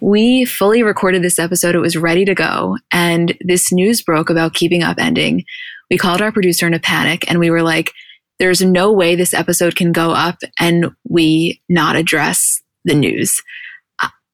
[0.00, 1.74] we fully recorded this episode.
[1.74, 2.76] It was ready to go.
[2.92, 5.44] And this news broke about keeping up ending.
[5.90, 7.92] We called our producer in a panic and we were like,
[8.38, 13.42] there's no way this episode can go up and we not address the news.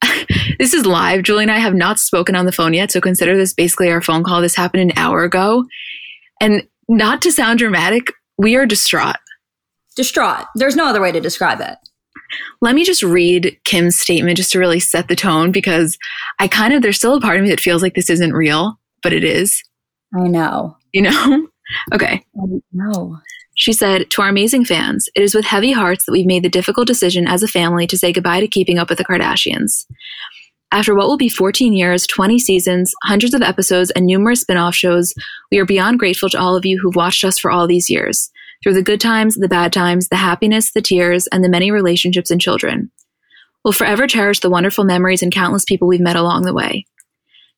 [0.58, 1.22] this is live.
[1.22, 2.90] Julie and I have not spoken on the phone yet.
[2.90, 4.40] So consider this basically our phone call.
[4.40, 5.64] This happened an hour ago.
[6.40, 9.16] And not to sound dramatic, we are distraught.
[9.96, 10.44] Distraught.
[10.54, 11.76] There's no other way to describe it.
[12.60, 15.98] Let me just read Kim's statement just to really set the tone because
[16.38, 18.78] I kind of, there's still a part of me that feels like this isn't real,
[19.02, 19.62] but it is.
[20.14, 20.76] I know.
[20.92, 21.48] You know?
[21.94, 22.24] okay.
[22.72, 23.18] No.
[23.56, 26.48] She said, To our amazing fans, it is with heavy hearts that we've made the
[26.48, 29.86] difficult decision as a family to say goodbye to keeping up with the Kardashians.
[30.72, 34.74] After what will be 14 years, 20 seasons, hundreds of episodes, and numerous spin off
[34.74, 35.14] shows,
[35.50, 38.30] we are beyond grateful to all of you who've watched us for all these years,
[38.66, 42.32] through the good times, the bad times, the happiness, the tears, and the many relationships
[42.32, 42.90] and children.
[43.64, 46.84] We'll forever cherish the wonderful memories and countless people we've met along the way.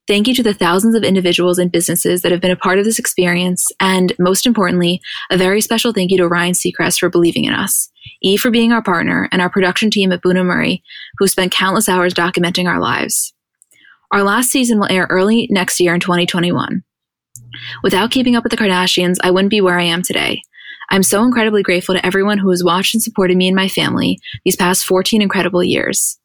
[0.06, 2.84] Thank you to the thousands of individuals and businesses that have been a part of
[2.84, 3.66] this experience.
[3.80, 7.88] And most importantly, a very special thank you to Ryan Seacrest for believing in us,
[8.22, 10.82] E for being our partner, and our production team at Bunim Murray,
[11.16, 13.32] who spent countless hours documenting our lives.
[14.12, 16.84] Our last season will air early next year in 2021.
[17.82, 20.42] Without keeping up with the Kardashians, I wouldn't be where I am today.
[20.90, 24.18] I'm so incredibly grateful to everyone who has watched and supported me and my family
[24.44, 26.18] these past 14 incredible years.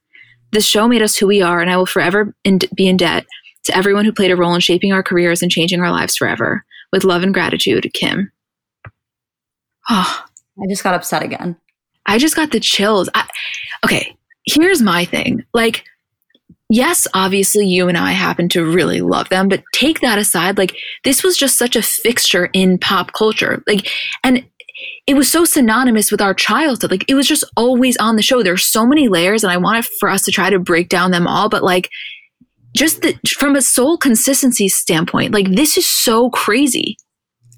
[0.52, 3.26] This show made us who we are, and I will forever in- be in debt
[3.66, 6.64] to everyone who played a role in shaping our careers and changing our lives forever.
[6.92, 8.32] With love and gratitude, Kim.
[9.90, 10.26] Oh,
[10.62, 11.58] I just got upset again.
[12.06, 13.10] I just got the chills.
[13.16, 13.28] I,
[13.84, 14.16] okay,
[14.46, 15.44] here's my thing.
[15.54, 15.86] Like,
[16.70, 20.58] yes, obviously you and I happen to really love them, but take that aside.
[20.58, 23.64] Like, this was just such a fixture in pop culture.
[23.68, 23.90] Like,
[24.24, 24.46] and
[25.06, 26.92] it was so synonymous with our childhood.
[26.92, 28.42] Like, it was just always on the show.
[28.42, 31.28] There's so many layers, and I wanted for us to try to break down them
[31.28, 31.90] all, but like,
[32.76, 36.98] just the, from a soul consistency standpoint, like this is so crazy.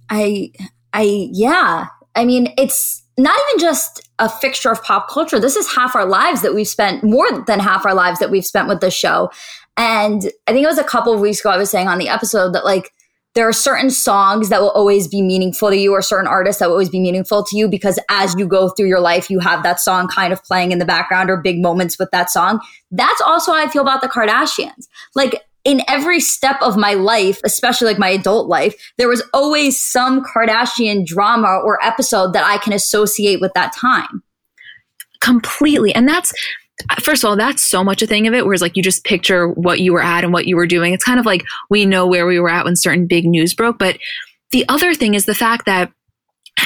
[0.09, 0.51] I,
[0.91, 1.87] I, yeah.
[2.15, 5.39] I mean, it's not even just a fixture of pop culture.
[5.39, 8.45] This is half our lives that we've spent, more than half our lives that we've
[8.45, 9.31] spent with this show.
[9.77, 12.09] And I think it was a couple of weeks ago, I was saying on the
[12.09, 12.91] episode that like
[13.35, 16.67] there are certain songs that will always be meaningful to you or certain artists that
[16.67, 19.61] will always be meaningful to you because as you go through your life you have
[19.63, 22.59] that song kind of playing in the background or big moments with that song.
[22.91, 24.87] That's also how i feel about the kardashians.
[25.13, 29.79] Like in every step of my life especially like my adult life there was always
[29.79, 34.23] some kardashian drama or episode that i can associate with that time.
[35.21, 35.93] Completely.
[35.93, 36.31] And that's
[36.99, 39.49] first of all, that's so much a thing of it, whereas like you just picture
[39.49, 40.93] what you were at and what you were doing.
[40.93, 43.79] It's kind of like we know where we were at when certain big news broke.
[43.79, 43.97] But
[44.51, 45.91] the other thing is the fact that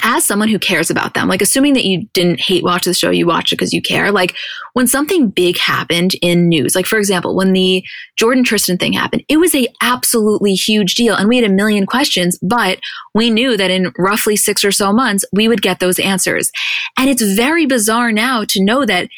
[0.03, 3.09] as someone who cares about them, like assuming that you didn't hate watch the show,
[3.09, 4.11] you watch it because you care.
[4.11, 4.35] Like
[4.73, 7.83] when something big happened in news, like for example, when the
[8.21, 11.15] Jordyn Tristan thing happened, it was a absolutely huge deal.
[11.15, 12.79] And we had a million questions, but
[13.15, 16.51] we knew that in roughly six or so months, we would get those answers.
[16.97, 19.09] And it's very bizarre now to know that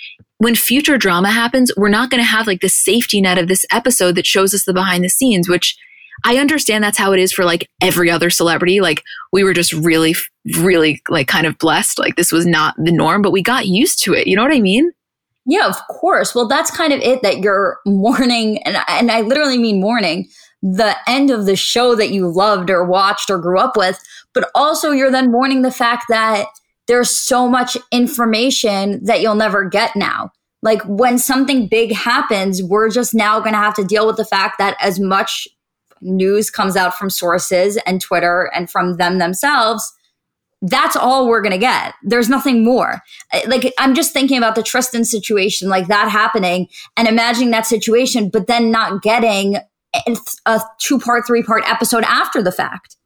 [0.41, 3.63] when future drama happens, we're not going to have like the safety net of this
[3.71, 5.77] episode that shows us the behind the scenes, which
[6.25, 8.81] I understand that's how it is for like every other celebrity.
[8.81, 10.15] Like we were just really,
[10.57, 11.99] really like kind of blessed.
[11.99, 14.25] Like this was not the norm, but we got used to it.
[14.25, 14.91] You know what I mean?
[15.45, 16.33] Yeah, of course.
[16.33, 20.27] Well, that's kind of it that you're mourning, and, and I literally mean mourning
[20.63, 23.99] the end of the show that you loved or watched or grew up with,
[24.33, 26.45] but also you're then mourning the fact that
[26.91, 30.29] there's so much information that you'll never get now.
[30.61, 34.25] Like when something big happens, we're just now going to have to deal with the
[34.25, 35.47] fact that as much
[36.01, 39.89] news comes out from sources and Twitter and from them themselves,
[40.63, 41.93] that's all we're going to get.
[42.03, 42.99] There's nothing more.
[43.47, 46.67] Like, I'm just thinking about the Tristan situation, like that happening
[46.97, 49.59] and imagining that situation, but then not getting
[50.45, 52.97] a two part, three part episode after the fact.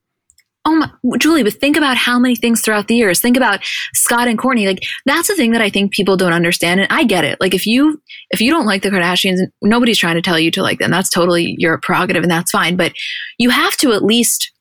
[0.68, 3.20] Oh my, Julie, but think about how many things throughout the years.
[3.20, 3.60] Think about
[3.94, 4.66] Scott and Kourtney.
[4.66, 6.80] Like that's the thing that I think people don't understand.
[6.80, 7.40] And I get it.
[7.40, 8.02] Like if you,
[8.32, 10.90] if you don't like the Kardashians, nobody's trying to tell you to like them.
[10.90, 12.76] That's totally your prerogative and that's fine.
[12.78, 12.94] But
[13.38, 14.52] you have to at least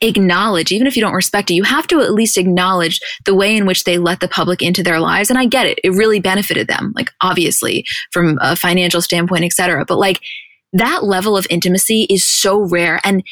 [0.00, 3.54] acknowledge, even if you don't respect it, you have to at least acknowledge the way
[3.54, 5.28] in which they let the public into their lives.
[5.28, 5.78] And I get it.
[5.84, 9.84] It really benefited them, like obviously from a financial standpoint, etc.
[9.86, 10.20] But like,
[10.74, 13.00] that level of intimacy is so rare.
[13.02, 13.22] And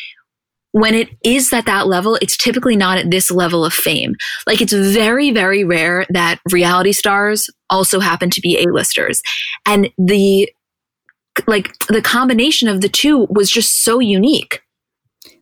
[0.73, 4.15] when it is at that level, it's typically not at this level of fame.
[4.47, 9.23] Like it's very, very rare that reality stars also happen to be A-listers.
[9.65, 10.51] And the,
[11.47, 14.61] like the combination of the two was just so unique.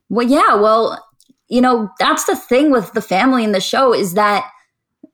[0.09, 0.55] Well, yeah.
[0.55, 1.05] Well,
[1.49, 4.49] you know, that's the thing with the family in the show is that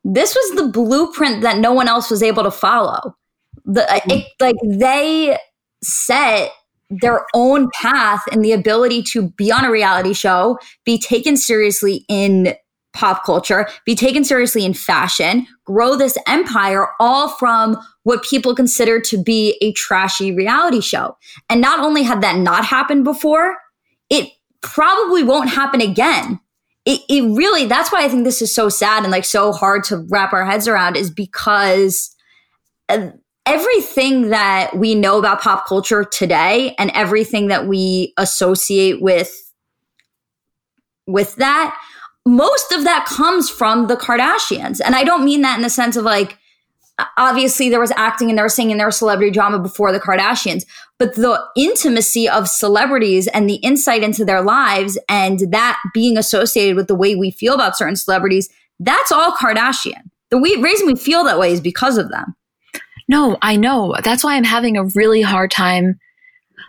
[0.05, 3.17] this was the blueprint that no one else was able to follow.
[3.65, 5.39] The, it, like they
[5.83, 6.51] set
[6.91, 12.05] their own path and the ability to be on a reality show, be taken seriously
[12.09, 12.55] in
[12.93, 19.01] pop culture, be taken seriously in fashion, grow this empire, all from what people consider
[19.01, 21.17] to be a trashy reality show.
[21.49, 23.57] And not only had that not happened before,
[24.09, 24.29] it
[24.61, 26.41] probably won't happen again.
[26.85, 29.85] It, it really, that's why I think this is so sad and like so hard
[29.85, 32.15] to wrap our heads around is because
[32.89, 33.11] uh,
[33.51, 39.53] everything that we know about pop culture today and everything that we associate with
[41.07, 41.77] with that
[42.25, 44.81] most of that comes from the kardashians.
[44.85, 46.39] And i don't mean that in the sense of like
[47.17, 49.99] obviously there was acting and there was singing and there was celebrity drama before the
[49.99, 50.65] kardashians
[50.99, 56.77] but the intimacy of celebrities and the insight into their lives and that being associated
[56.77, 58.49] with the way we feel about certain celebrities
[58.79, 60.03] that's all kardashian.
[60.31, 62.37] The reason we feel that way is because of them
[63.11, 63.97] no, I know.
[64.05, 65.99] That's why I'm having a really hard time.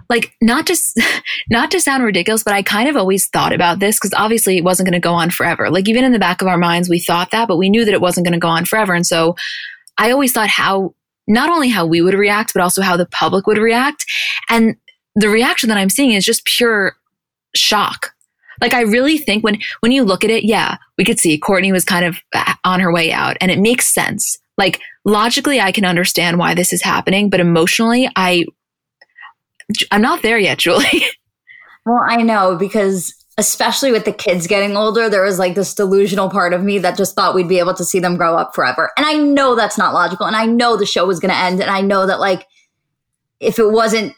[0.10, 1.00] Like, not just,
[1.52, 4.64] not to sound ridiculous, but I kind of always thought about this because obviously it
[4.64, 5.70] wasn't going to go on forever.
[5.70, 7.94] Like, even in the back of our minds, we thought that, but we knew that
[7.94, 8.96] it wasn't going to go on forever.
[8.96, 9.36] And so
[10.00, 10.96] I always thought how,
[11.28, 14.04] not only how we would react, but also how the public would react.
[14.50, 14.78] And
[15.16, 16.96] the reaction that I'm seeing is just pure
[17.56, 18.16] shock.
[18.62, 21.72] Like I really think when when you look at it, yeah, we could see Kourtney
[21.72, 24.38] was kind of uh, on her way out and it makes sense.
[24.58, 28.46] Like logically, I can understand why this is happening, but emotionally, I,
[29.92, 31.04] I'm not there yet, Julie.
[31.86, 36.30] well, I know because especially with the kids getting older, there was like this delusional
[36.30, 38.92] part of me that just thought we'd be able to see them grow up forever.
[38.98, 40.28] And I know that's not logical.
[40.28, 41.60] And I know the show was going to end.
[41.60, 42.46] And I know that like,
[43.40, 44.14] if it wasn't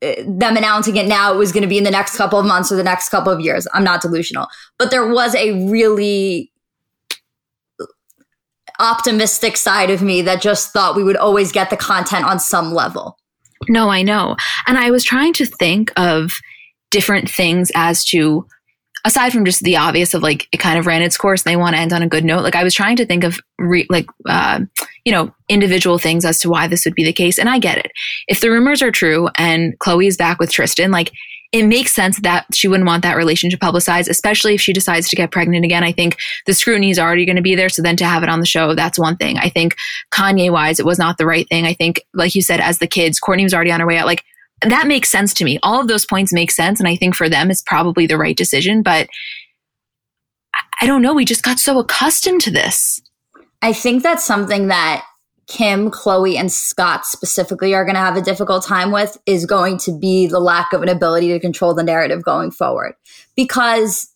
[0.00, 2.46] uh, them announcing it now, it was going to be in the next couple of
[2.46, 3.66] months or the next couple of years.
[3.72, 4.46] I'm not delusional,
[4.78, 6.51] but there was a really
[8.78, 12.72] optimistic side of me that just thought we would always get the content on some
[12.72, 13.18] level.
[13.68, 14.36] No, I know.
[14.66, 16.32] And I was trying to think of
[16.90, 18.46] different things as to
[19.04, 21.56] aside from just the obvious of like it kind of ran its course and they
[21.56, 23.86] want to end on a good note like i was trying to think of re-
[23.90, 24.60] like uh,
[25.04, 27.78] you know individual things as to why this would be the case and i get
[27.78, 27.90] it
[28.28, 31.10] if the rumors are true and khloe is back with tristan like
[31.52, 35.16] it makes sense that she wouldn't want that relationship publicized, especially if she decides to
[35.16, 35.84] get pregnant again.
[35.84, 36.16] I think
[36.46, 37.68] the scrutiny is already going to be there.
[37.68, 39.36] So then to have it on the show, that's one thing.
[39.38, 39.76] I think
[40.10, 41.66] Kanye wise, it was not the right thing.
[41.66, 44.06] I think, like you said, as the kids, Kourtney was already on her way out.
[44.06, 44.24] Like
[44.62, 45.58] that makes sense to me.
[45.62, 46.80] All of those points make sense.
[46.80, 48.82] And I think for them, it's probably the right decision.
[48.82, 49.08] But
[50.80, 51.12] I don't know.
[51.12, 53.00] We just got so accustomed to this.
[53.60, 55.04] I think that's something that
[55.52, 59.76] Kim, Khloé, and Scott specifically are going to have a difficult time with is going
[59.80, 62.94] to be the lack of an ability to control the narrative going forward.
[63.36, 64.10] Because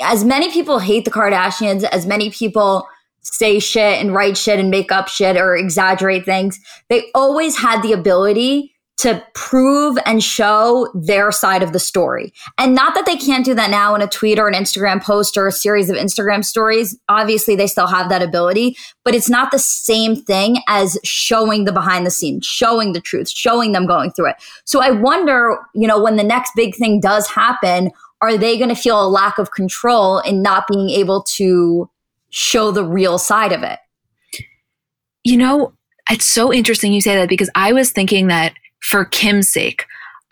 [0.00, 2.88] as many people hate the Kardashians, as many people
[3.20, 7.82] say shit and write shit and make up shit or exaggerate things, they always had
[7.82, 12.32] the ability to prove and show their side of the story.
[12.58, 15.36] And not that they can't do that now in a tweet or an Instagram post
[15.36, 16.98] or a series of Instagram stories.
[17.08, 21.72] Obviously, they still have that ability, but it's not the same thing as showing the
[21.72, 24.36] behind the scenes, showing the truth, showing them going through it.
[24.64, 28.68] So I wonder, you know, when the next big thing does happen, are they going
[28.68, 31.88] to feel a lack of control in not being able to
[32.30, 33.78] show the real side of it?
[35.22, 35.72] You know,
[36.10, 39.84] it's so interesting you say that because I was thinking that for Kim's sake.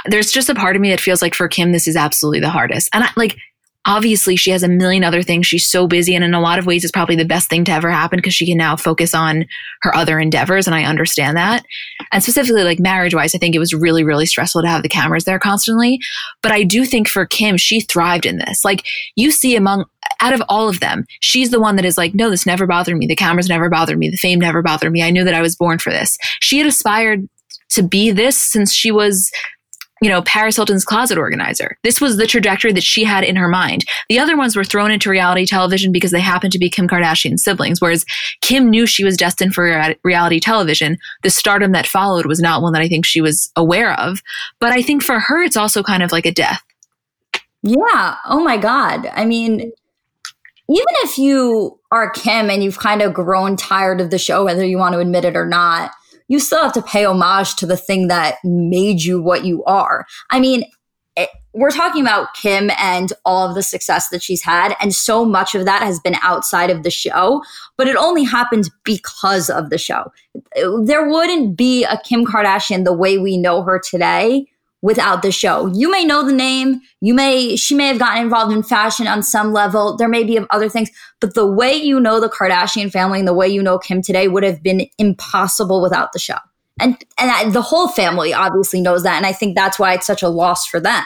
[0.06, 2.50] There's just a part of me that feels like for Kim, this is absolutely the
[2.50, 2.88] hardest.
[2.92, 3.36] And I, like,
[3.86, 5.46] obviously, she has a million other things.
[5.46, 6.14] She's so busy.
[6.14, 8.34] And in a lot of ways, it's probably the best thing to ever happen because
[8.34, 9.46] she can now focus on
[9.82, 10.66] her other endeavors.
[10.66, 11.64] And I understand that.
[12.12, 14.88] And specifically, like marriage wise, I think it was really, really stressful to have the
[14.88, 16.00] cameras there constantly.
[16.42, 18.64] But I do think for Kim, she thrived in this.
[18.64, 18.84] Like,
[19.14, 19.84] you see among,
[20.20, 22.96] out of all of them, she's the one that is like, no, this never bothered
[22.96, 23.06] me.
[23.06, 24.10] The cameras never bothered me.
[24.10, 25.02] The fame never bothered me.
[25.02, 26.18] I knew that I was born for this.
[26.40, 27.28] She had aspired
[27.70, 29.30] to be this since she was
[30.02, 31.78] you know, Paris Hilton's closet organizer.
[31.82, 33.84] This was the trajectory that she had in her mind.
[34.08, 37.42] The other ones were thrown into reality television because they happened to be Kim Kardashian's
[37.42, 38.04] siblings, whereas
[38.42, 40.98] Kim knew she was destined for reality television.
[41.22, 44.20] The stardom that followed was not one that I think she was aware of.
[44.60, 46.62] But I think for her, it's also kind of like a death.
[47.62, 48.16] Yeah.
[48.26, 49.06] Oh my God.
[49.14, 49.72] I mean,
[50.68, 54.64] even if you are Kim and you've kind of grown tired of the show, whether
[54.64, 55.92] you want to admit it or not,
[56.28, 60.06] you still have to pay homage to the thing that made you what you are.
[60.30, 60.64] I mean,
[61.16, 65.24] it, we're talking about Kim and all of the success that she's had, and so
[65.24, 67.42] much of that has been outside of the show,
[67.76, 70.12] but it only happened because of the show.
[70.54, 74.46] There wouldn't be a Kim Kardashian the way we know her today
[74.86, 75.66] without the show.
[75.74, 79.20] You may know the name, you may she may have gotten involved in fashion on
[79.20, 79.96] some level.
[79.96, 80.90] There may be other things,
[81.20, 84.28] but the way you know the Kardashian family and the way you know Kim today
[84.28, 86.36] would have been impossible without the show.
[86.78, 90.06] And and I, the whole family obviously knows that and I think that's why it's
[90.06, 91.04] such a loss for them.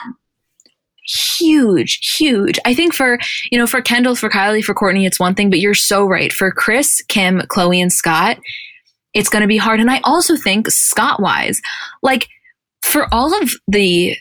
[1.39, 2.59] Huge, huge.
[2.63, 3.17] I think for,
[3.51, 6.31] you know, for Kendall, for Kylie, for Kourtney, it's one thing, but you're so right.
[6.31, 8.37] For Kris, Kim, Khloé, and Scott,
[9.15, 9.79] it's going to be hard.
[9.79, 11.59] And I also think Scott wise,
[12.03, 12.27] like,
[12.81, 14.17] for all of the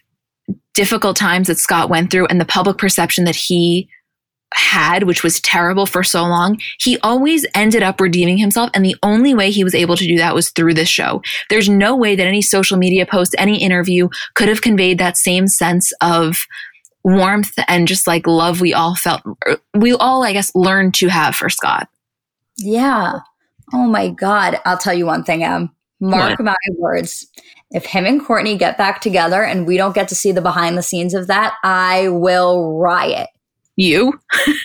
[0.74, 3.88] difficult times that Scott went through and the public perception that he
[4.54, 8.70] had, which was terrible for so long, he always ended up redeeming himself.
[8.74, 11.22] And the only way he was able to do that was through this show.
[11.48, 15.46] There's no way that any social media post, any interview could have conveyed that same
[15.46, 16.36] sense of
[17.04, 21.08] warmth and just like love we all felt, er, we all, I guess, learned to
[21.08, 21.88] have for Scott.
[22.56, 23.20] Yeah.
[23.72, 24.60] Oh my God.
[24.64, 25.70] I'll tell you one thing, Em.
[26.00, 26.46] Mark what?
[26.46, 27.26] my words
[27.70, 30.76] if him and Kourtney get back together and we don't get to see the behind
[30.76, 33.28] the scenes of that, I will riot.
[33.76, 34.20] You?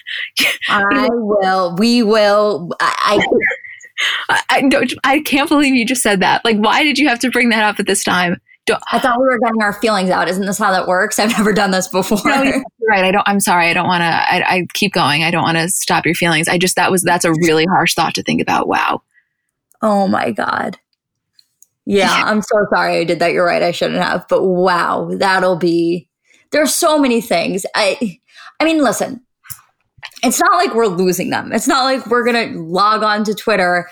[0.70, 1.76] I will.
[1.78, 2.72] We will.
[2.80, 3.24] I.
[4.30, 6.44] I, I, don't, I can't believe you just said that.
[6.44, 8.42] Like, why did you have to bring that up at this time?
[8.66, 10.28] Don't, I thought we were getting our feelings out.
[10.28, 11.20] Isn't this how that works?
[11.20, 12.20] I've never done this before.
[12.26, 13.06] No, right.
[13.06, 13.24] I don't.
[13.28, 13.70] I'm sorry.
[13.70, 14.06] I don't want to.
[14.06, 15.24] I, I keep going.
[15.24, 16.48] I don't want to stop your feelings.
[16.48, 18.68] I just that was that's a really harsh thought to think about.
[18.68, 19.04] Wow.
[19.84, 20.80] Oh my god.
[21.86, 23.34] Yeah, I'm so sorry I did that.
[23.34, 23.62] You're right.
[23.62, 24.28] I shouldn't have.
[24.28, 26.10] But wow, that'll be
[26.52, 27.66] there's so many things.
[27.76, 28.20] I
[28.60, 29.22] I mean, listen.
[30.24, 31.52] It's not like we're losing them.
[31.52, 33.88] It's not like we're going to log on to Twitter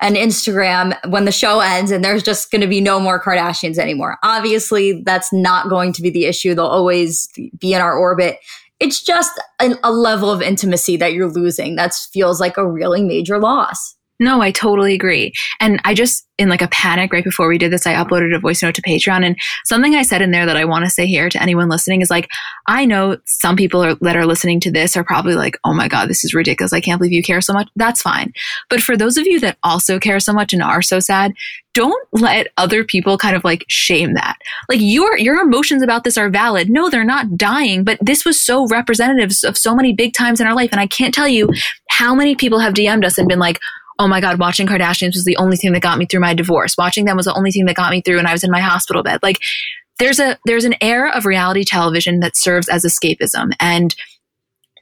[0.00, 3.78] and Instagram when the show ends and there's just going to be no more Kardashians
[3.78, 4.18] anymore.
[4.22, 6.54] Obviously, that's not going to be the issue.
[6.54, 8.38] They'll always be in our orbit.
[8.80, 13.02] It's just a, a level of intimacy that you're losing that feels like a really
[13.02, 13.96] major loss.
[14.18, 15.32] No, I totally agree.
[15.60, 18.38] And I just, in like a panic right before we did this, I uploaded a
[18.38, 19.24] voice note to Patreon.
[19.24, 22.00] And something I said in there that I want to say here to anyone listening
[22.00, 22.28] is like,
[22.66, 25.88] I know some people are, that are listening to this are probably like, oh my
[25.88, 26.72] God, this is ridiculous.
[26.72, 27.68] I can't believe you care so much.
[27.76, 28.32] That's fine.
[28.70, 31.32] But for those of you that also care so much and are so sad,
[31.74, 34.36] don't let other people kind of like shame that.
[34.70, 36.70] Like your, your emotions about this are valid.
[36.70, 40.46] No, they're not dying, but this was so representative of so many big times in
[40.46, 40.70] our life.
[40.72, 41.50] And I can't tell you
[41.90, 43.58] how many people have DM'd us and been like,
[43.98, 46.76] oh my God, watching Kardashians was the only thing that got me through my divorce.
[46.76, 48.60] Watching them was the only thing that got me through when I was in my
[48.60, 49.20] hospital bed.
[49.22, 49.38] Like
[49.98, 53.94] there's a, there's an era of reality television that serves as escapism and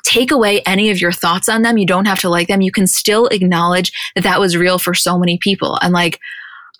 [0.04, 1.78] take away any of your thoughts on them.
[1.78, 2.60] You don't have to like them.
[2.60, 5.78] You can still acknowledge that that was real for so many people.
[5.80, 6.20] And like,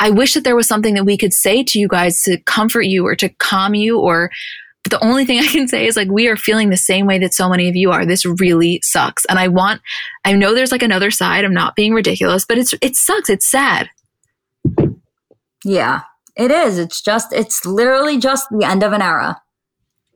[0.01, 2.83] I wish that there was something that we could say to you guys to comfort
[2.83, 4.31] you or to calm you or
[4.91, 7.35] the only thing I can say is like, we are feeling the same way that
[7.35, 8.05] so many of you are.
[8.05, 9.25] This really sucks.
[9.27, 9.81] And I want,
[10.25, 11.45] I know there's like another side.
[11.45, 13.31] I'm not being ridiculous, but it's, it sucks.
[13.31, 13.89] It's sad.
[15.65, 16.03] Yeah,
[16.37, 16.79] it is.
[16.79, 19.41] It's just, it's literally just the end of an era.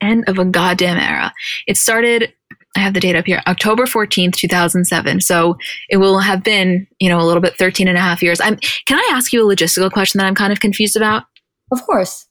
[0.01, 1.33] End of a goddamn era.
[1.67, 2.33] It started
[2.77, 5.21] I have the date up here, October 14th, 2007.
[5.23, 5.57] So
[5.89, 8.41] it will have been, you know, a little bit 13 and a half years.
[8.41, 8.57] I'm,
[8.87, 11.25] can I ask you a logistical question that I'm kind of confused about?
[11.73, 12.28] Of course.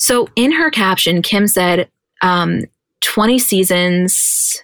[0.00, 1.88] So in her caption, Kim said,
[2.22, 2.62] um,
[3.02, 4.60] 20 seasons.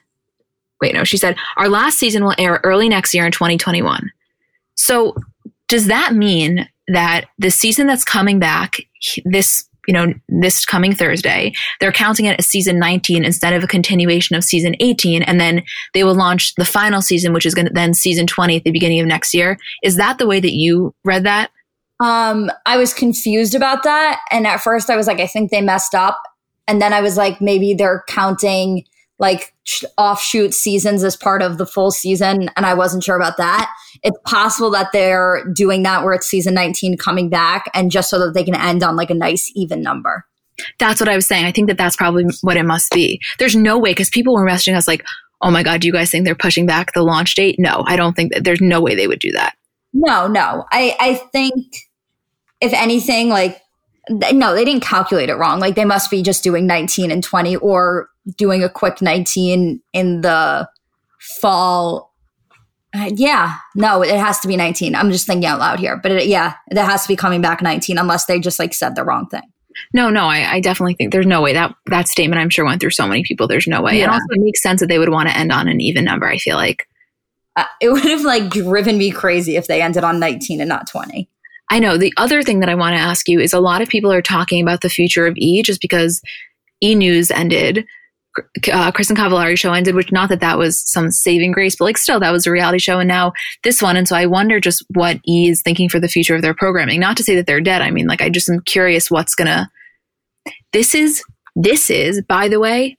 [0.81, 4.11] Wait, no, she said, our last season will air early next year in 2021.
[4.75, 5.14] So
[5.69, 8.81] does that mean that the season that's coming back
[9.25, 11.52] this you know, this coming Thursday.
[11.78, 15.23] They're counting it as season 19 instead of a continuation of season 18.
[15.23, 15.62] And then
[15.95, 18.73] they will launch the final season, which is going to then season 20 at the
[18.73, 19.59] beginning of next year.
[19.83, 21.50] Is that the way that you read that?
[22.00, 24.20] Um, I was confused about that.
[24.30, 26.20] And at first I was like, I think they messed up.
[26.68, 28.84] And then I was like, maybe they're counting
[29.18, 29.54] like
[29.96, 32.50] offshoot seasons as part of the full season.
[32.56, 33.70] And I wasn't sure about that.
[34.02, 38.18] It's possible that they're doing that where it's season 19 coming back and just so
[38.18, 40.26] that they can end on like a nice even number.
[40.78, 41.44] That's what I was saying.
[41.44, 43.20] I think that that's probably what it must be.
[43.38, 45.04] There's no way because people were messaging us like,
[45.42, 47.56] oh my God, do you guys think they're pushing back the launch date?
[47.58, 49.54] No, I don't think that there's no way they would do that.
[49.92, 50.64] No, no.
[50.72, 51.54] I, I think
[52.66, 53.62] if anything, like
[54.08, 55.58] no, they didn't calculate it wrong.
[55.58, 60.20] Like they must be just doing 19 and 20 or doing a quick 19 in
[60.20, 60.68] the
[61.18, 62.14] fall.
[62.94, 64.94] Uh, yeah, no, it has to be 19.
[64.94, 67.62] I'm just thinking out loud here, but it, yeah, it has to be coming back
[67.62, 69.42] 19 unless they just like said the wrong thing.
[69.92, 72.80] No, no, I, I, definitely think there's no way that that statement I'm sure went
[72.80, 73.46] through so many people.
[73.46, 73.99] There's no way.
[73.99, 74.04] Yeah.
[74.04, 76.26] And also it makes sense that they would want to end on an even number.
[76.26, 76.88] I feel like
[77.56, 80.87] uh, it would have like driven me crazy if they ended on 19 and not
[80.87, 81.28] 20.
[81.70, 81.96] I know.
[81.96, 84.23] The other thing that I want to ask you is a lot of people are
[84.23, 86.20] talking about the future of E just because
[86.82, 87.85] E News ended.
[88.70, 91.96] Uh, Kristin Cavallari show ended, which not that that was some saving grace, but like
[91.96, 93.32] still that was a reality show, and now
[93.64, 93.96] this one.
[93.96, 97.00] And so I wonder just what E is thinking for the future of their programming.
[97.00, 97.80] Not to say that they're dead.
[97.80, 99.70] I mean, like I just am curious what's gonna.
[100.73, 101.25] This is
[101.56, 102.99] this is by the way,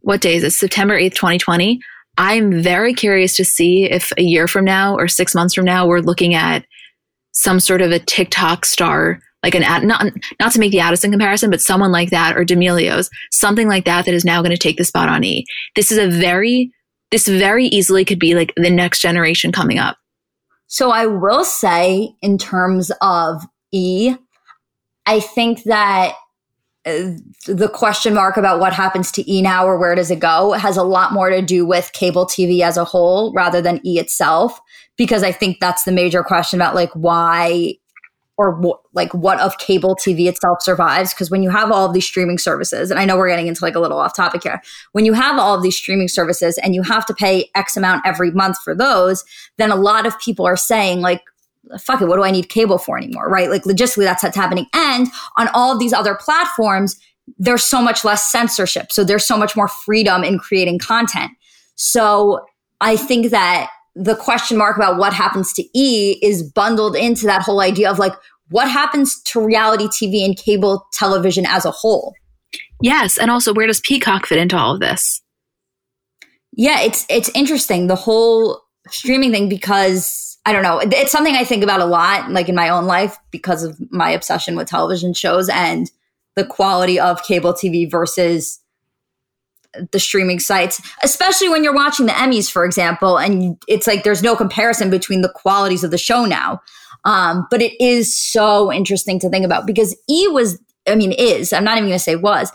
[0.00, 0.52] what day is it?
[0.52, 1.80] September eighth, twenty twenty.
[2.16, 5.86] I'm very curious to see if a year from now or six months from now
[5.86, 6.64] we're looking at
[7.34, 10.06] some sort of a TikTok star, like an ad, not,
[10.40, 14.06] not to make the Addison comparison, but someone like that or D'Amelio's, something like that
[14.06, 15.44] that is now going to take the spot on E.
[15.76, 16.72] This is a very,
[17.10, 19.98] this very easily could be like the next generation coming up.
[20.66, 24.14] So I will say in terms of E,
[25.06, 26.14] I think that
[26.86, 27.10] uh,
[27.46, 30.76] the question mark about what happens to E now or where does it go has
[30.76, 34.60] a lot more to do with cable TV as a whole rather than E itself
[34.96, 37.74] because I think that's the major question about like why
[38.36, 38.60] or
[38.92, 41.14] like what of cable TV itself survives.
[41.14, 43.64] Because when you have all of these streaming services and I know we're getting into
[43.64, 44.60] like a little off topic here
[44.92, 48.02] when you have all of these streaming services and you have to pay x amount
[48.04, 49.24] every month for those
[49.56, 51.22] then a lot of people are saying like
[51.78, 53.28] fuck it what do I need cable for anymore?
[53.28, 53.48] Right?
[53.48, 54.66] Like logistically that's what's happening.
[54.74, 55.06] And
[55.38, 56.98] on all of these other platforms
[57.38, 58.92] there's so much less censorship.
[58.92, 61.30] So there's so much more freedom in creating content.
[61.76, 62.44] So
[62.80, 67.42] I think that the question mark about what happens to E is bundled into that
[67.42, 68.14] whole idea of like
[68.50, 72.14] what happens to reality TV and cable television as a whole.
[72.80, 75.22] Yes, and also where does Peacock fit into all of this?
[76.52, 81.44] Yeah, it's it's interesting the whole streaming thing because I don't know, it's something I
[81.44, 85.14] think about a lot like in my own life because of my obsession with television
[85.14, 85.90] shows and
[86.36, 88.60] the quality of cable TV versus
[89.92, 94.22] the streaming sites, especially when you're watching the Emmys, for example, and it's like there's
[94.22, 96.60] no comparison between the qualities of the show now.
[97.04, 100.58] Um, but it is so interesting to think about because E was,
[100.88, 102.50] I mean, is, I'm not even going to say was,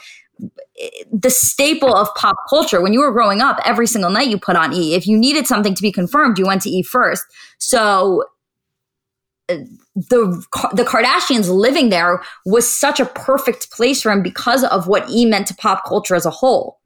[1.11, 2.81] the staple of pop culture.
[2.81, 4.95] When you were growing up, every single night you put on E.
[4.95, 7.25] If you needed something to be confirmed, you went to E first.
[7.57, 8.23] So
[9.49, 9.57] uh,
[9.95, 15.09] the the Kardashians living there was such a perfect place for him because of what
[15.09, 16.78] E meant to pop culture as a whole.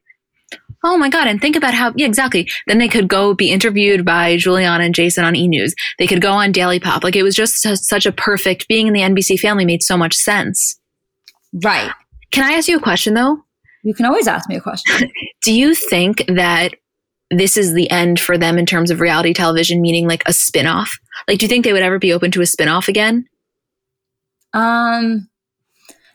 [0.84, 1.28] Oh my God.
[1.28, 2.48] And think about how, yeah, exactly.
[2.68, 5.48] Then they could go be interviewed by Giuliana and Jason on E!
[5.48, 5.74] News.
[5.98, 7.04] They could go on Daily Pop.
[7.04, 10.14] Like it was just such a perfect, being in the NBC family made so much
[10.14, 10.80] sense.
[11.64, 11.92] Right.
[12.32, 13.44] Can I ask you a question though?
[13.84, 15.10] You can always ask me a question.
[15.44, 16.76] Do you think that
[17.30, 20.90] this is the end for them in terms of reality television, meaning like a spinoff?
[21.28, 23.26] Like, do you think they would ever be open to a spinoff again?
[24.54, 25.28] Um,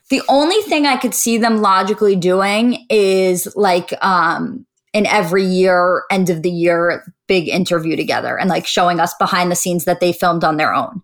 [0.09, 6.03] the only thing I could see them logically doing is like um in every year,
[6.09, 9.99] end of the year, big interview together and like showing us behind the scenes that
[9.99, 11.01] they filmed on their own.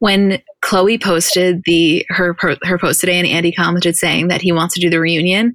[0.00, 4.74] When Khloé posted the her her post today and Andy commented saying that he wants
[4.74, 5.54] to do the reunion,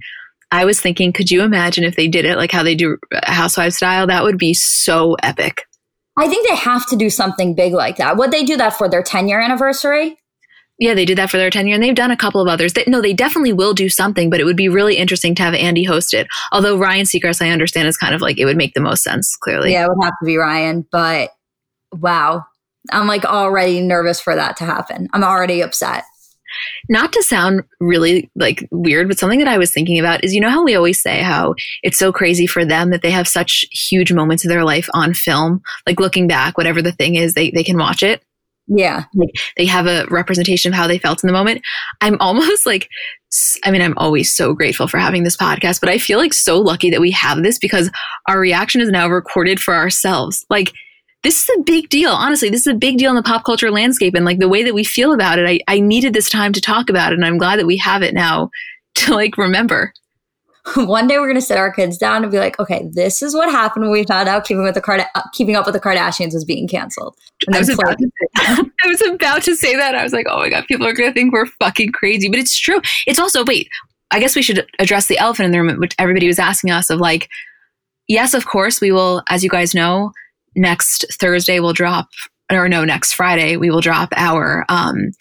[0.52, 3.76] I was thinking, could you imagine if they did it like how they do Housewives
[3.76, 4.08] style?
[4.08, 5.66] That would be so epic.
[6.18, 8.18] I think they have to do something big like that.
[8.18, 10.19] Would they do that for their 10 year anniversary?
[10.80, 12.74] Yeah, they did that for their tenure, and they've done a couple of others.
[12.74, 15.54] They, no, they definitely will do something, but it would be really interesting to have
[15.54, 16.28] Andy host it.
[16.54, 19.36] Although Ryan Seacrest, I understand, is kind of like it would make the most sense.
[19.42, 21.32] Clearly, Yeah, it would have to be Ryan, but
[21.92, 22.46] wow.
[22.92, 25.10] I'm like already nervous for that to happen.
[25.14, 26.06] I'm already upset.
[26.90, 30.42] not to sound really like weird, but something that I was thinking about is you
[30.42, 33.66] know how we always say how it's so crazy for them that they have such
[33.72, 37.52] huge moments of their life on film, like looking back, whatever the thing is, they,
[37.52, 38.24] they can watch it.
[38.70, 39.06] Yeah.
[39.16, 41.62] Like They have a representation of how they felt in the moment.
[42.02, 42.88] I'm almost like,
[43.64, 46.60] I mean, I'm always so grateful for having this podcast, but I feel like so
[46.60, 47.92] lucky that we have this because
[48.28, 50.46] our reaction is now recorded for ourselves.
[50.50, 50.72] Like,
[51.24, 52.12] this is a big deal.
[52.12, 54.14] Honestly, this is a big deal in the pop culture landscape.
[54.16, 56.62] And like the way that we feel about it, I, I needed this time to
[56.62, 57.16] talk about it.
[57.16, 58.50] And I'm glad that we have it now
[58.96, 59.92] to like remember.
[60.76, 63.34] One day we're going to sit our kids down and be like, okay, this is
[63.34, 65.80] what happened when we found out Keeping with the Card- uh, Keeping Up with the
[65.80, 67.16] Kardashians was being canceled.
[67.48, 68.28] And I was, about to say,
[68.84, 69.96] I was about to say that.
[69.96, 72.30] I was like, oh my God, people are going to think we're fucking crazy.
[72.30, 72.82] But it's true.
[73.08, 73.70] It's also, wait,
[74.12, 76.90] I guess we should address the elephant in the room, which everybody was asking us
[76.90, 77.30] of like,
[78.08, 80.12] yes, of course, we will, as you guys know,
[80.56, 82.10] next Thursday we'll drop,
[82.52, 85.12] or no, next Friday we will drop our um,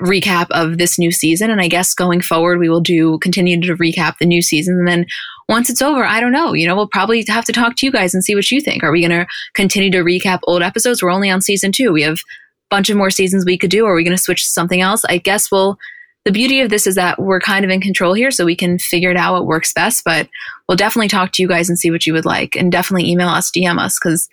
[0.00, 1.50] recap of this new season.
[1.50, 4.78] And I guess going forward, we will do continue to recap the new season.
[4.78, 5.06] And then
[5.48, 7.92] once it's over, I don't know, you know, we'll probably have to talk to you
[7.92, 8.82] guys and see what you think.
[8.82, 11.02] Are we going to continue to recap old episodes?
[11.02, 11.92] We're only on season two.
[11.92, 13.84] We have a bunch of more seasons we could do.
[13.86, 15.04] Are we going to switch to something else?
[15.06, 15.78] I guess we'll.
[16.24, 18.78] The beauty of this is that we're kind of in control here, so we can
[18.78, 20.04] figure it out what works best.
[20.06, 20.26] But
[20.66, 23.28] we'll definitely talk to you guys and see what you would like, and definitely email
[23.28, 24.30] us, DM us, because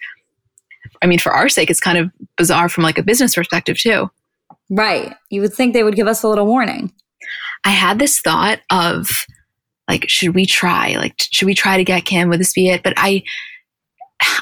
[1.01, 4.09] I mean, for our sake, it's kind of bizarre from like a business perspective too.
[4.71, 5.13] Right.
[5.29, 6.91] You would think they would give us a little warning.
[7.63, 9.09] I had this thought of
[9.87, 10.95] like, should we try?
[10.95, 12.29] Like, should we try to get Kim?
[12.29, 12.81] Would this be it?
[12.81, 13.21] But I,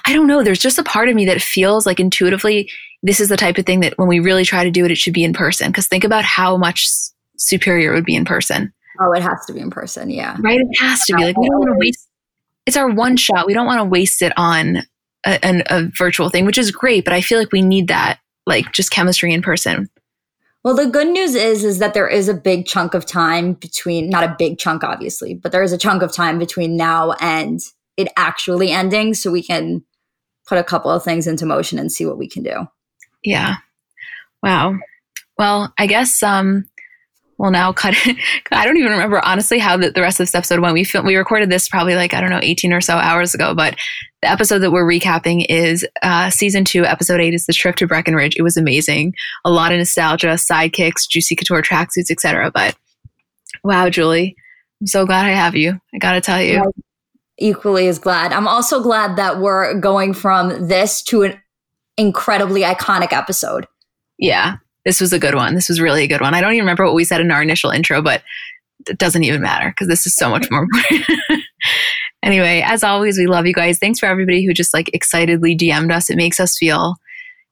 [0.05, 0.43] I don't know.
[0.43, 2.69] There's just a part of me that feels like intuitively
[3.01, 4.97] this is the type of thing that when we really try to do it, it
[4.97, 5.67] should be in person.
[5.67, 6.87] Because think about how much
[7.37, 10.09] superior it would be in person, Oh, it has to be in person.
[10.09, 10.35] Yeah.
[10.41, 10.59] right?
[10.59, 12.07] It has to be like we don't want to waste.
[12.65, 13.47] It's our one shot.
[13.47, 14.79] We don't want to waste it on
[15.25, 17.05] a, an, a virtual thing, which is great.
[17.05, 19.89] But I feel like we need that, like just chemistry in person.
[20.63, 24.09] Well, the good news is is that there is a big chunk of time between
[24.09, 27.59] not a big chunk obviously, but there is a chunk of time between now and
[27.97, 29.83] it actually ending so we can
[30.47, 32.67] put a couple of things into motion and see what we can do.
[33.23, 33.55] Yeah.
[34.41, 34.77] Wow.
[35.37, 36.65] Well, I guess um
[37.39, 38.17] we'll now cut it.
[38.51, 40.73] I don't even remember honestly how the, the rest of this episode went.
[40.73, 43.55] We filmed, we recorded this probably like I don't know 18 or so hours ago,
[43.55, 43.75] but
[44.21, 47.87] the episode that we're recapping is uh season 2 episode 8 is the trip to
[47.87, 48.35] Breckenridge.
[48.37, 49.13] It was amazing.
[49.45, 52.51] A lot of nostalgia, sidekicks, juicy couture tracksuits, etc.
[52.51, 52.75] But
[53.63, 54.35] wow, Julie,
[54.81, 55.79] I'm so glad I have you.
[55.95, 56.59] I got to tell you.
[56.59, 56.75] Right.
[57.41, 58.33] Equally as glad.
[58.33, 61.41] I'm also glad that we're going from this to an
[61.97, 63.65] incredibly iconic episode.
[64.17, 64.57] Yeah.
[64.85, 65.55] This was a good one.
[65.55, 66.33] This was really a good one.
[66.33, 68.23] I don't even remember what we said in our initial intro, but
[68.87, 71.05] it doesn't even matter because this is so much more important.
[72.23, 73.77] anyway, as always, we love you guys.
[73.77, 76.09] Thanks for everybody who just like excitedly DM'd us.
[76.09, 76.95] It makes us feel.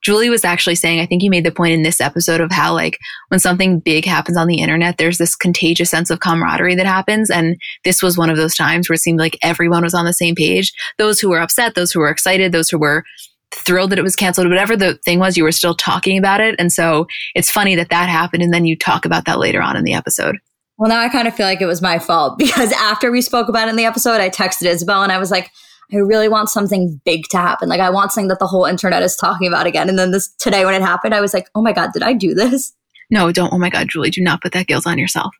[0.03, 2.73] Julie was actually saying, I think you made the point in this episode of how,
[2.73, 6.85] like, when something big happens on the internet, there's this contagious sense of camaraderie that
[6.85, 7.31] happens.
[7.31, 10.13] And this was one of those times where it seemed like everyone was on the
[10.13, 10.71] same page.
[10.99, 13.03] Those who were upset, those who were excited, those who were
[13.51, 16.55] thrilled that it was canceled, whatever the thing was, you were still talking about it.
[16.59, 18.43] And so it's funny that that happened.
[18.43, 20.37] And then you talk about that later on in the episode.
[20.77, 23.49] Well, now I kind of feel like it was my fault because after we spoke
[23.49, 25.51] about it in the episode, I texted Isabel and I was like,
[25.91, 27.69] I really want something big to happen.
[27.69, 29.87] Like I want something that the whole internet is talking about again.
[29.87, 32.13] And then this today when it happened, I was like, oh my God, did I
[32.13, 32.73] do this?
[33.09, 33.53] No, don't.
[33.53, 35.33] Oh my God, Julie, do not put that guilt on yourself.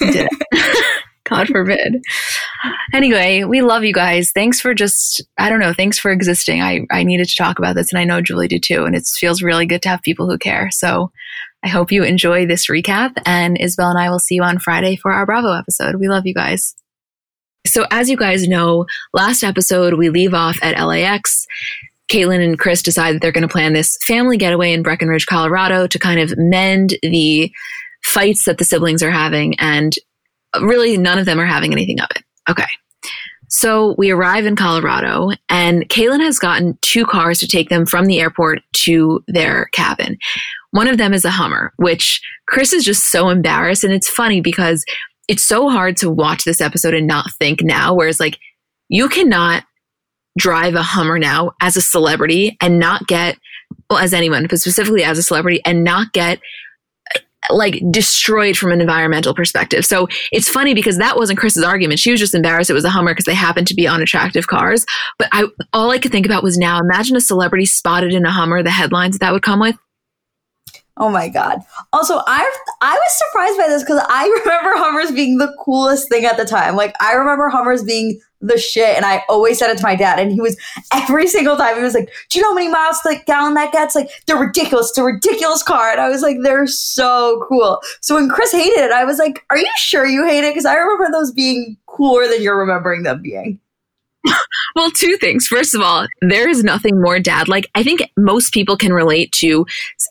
[0.00, 0.96] You did it.
[1.30, 2.02] God forbid.
[2.92, 4.32] Anyway, we love you guys.
[4.32, 6.60] Thanks for just, I don't know, thanks for existing.
[6.60, 8.84] I, I needed to talk about this and I know Julie did too.
[8.84, 10.70] And it feels really good to have people who care.
[10.70, 11.10] So
[11.62, 13.12] I hope you enjoy this recap.
[13.24, 15.96] And Isabel and I will see you on Friday for our Bravo episode.
[15.96, 16.74] We love you guys.
[17.66, 21.46] So, as you guys know, last episode we leave off at LAX.
[22.10, 25.86] Caitlyn and Kris decide that they're going to plan this family getaway in Breckenridge, Colorado
[25.86, 27.52] to kind of mend the
[28.02, 29.54] fights that the siblings are having.
[29.60, 29.94] And
[30.60, 32.22] really, none of them are having anything of it.
[32.48, 32.66] Okay.
[33.48, 38.06] So we arrive in Colorado, and Caitlyn has gotten two cars to take them from
[38.06, 40.18] the airport to their cabin.
[40.70, 43.82] One of them is a Hummer, which Kris is just so embarrassed.
[43.82, 44.84] And it's funny because
[45.26, 48.38] it's so hard to watch this episode and not think now, whereas, like,
[48.88, 49.64] you cannot
[50.38, 53.36] drive a Hummer now as a celebrity and not get,
[53.88, 56.38] well, as anyone, but specifically as a celebrity and not get
[57.48, 59.84] like destroyed from an environmental perspective.
[59.86, 61.98] So it's funny because that wasn't Kris's argument.
[61.98, 64.84] She was just embarrassed it was a Hummer because they happened to be unattractive cars.
[65.18, 68.30] But I all I could think about was now imagine a celebrity spotted in a
[68.30, 69.76] Hummer, the headlines that would come with.
[70.96, 71.60] Oh my god.
[71.94, 76.26] Also, I I was surprised by this because I remember Hummers being the coolest thing
[76.26, 76.76] at the time.
[76.76, 80.18] Like I remember Hummers being the shit, and I always said it to my dad,
[80.18, 80.56] and he was
[80.92, 83.72] every single time he was like, "Do you know how many miles the gallon that
[83.72, 83.94] gets?
[83.94, 84.90] Like they're ridiculous.
[84.90, 88.78] It's a ridiculous car." And I was like, "They're so cool." So when Kris hated
[88.78, 91.76] it, I was like, "Are you sure you hate it?" Because I remember those being
[91.86, 93.60] cooler than you're remembering them being.
[94.76, 95.46] well, two things.
[95.46, 97.70] First of all, there is nothing more dad like.
[97.74, 99.66] I think most people can relate to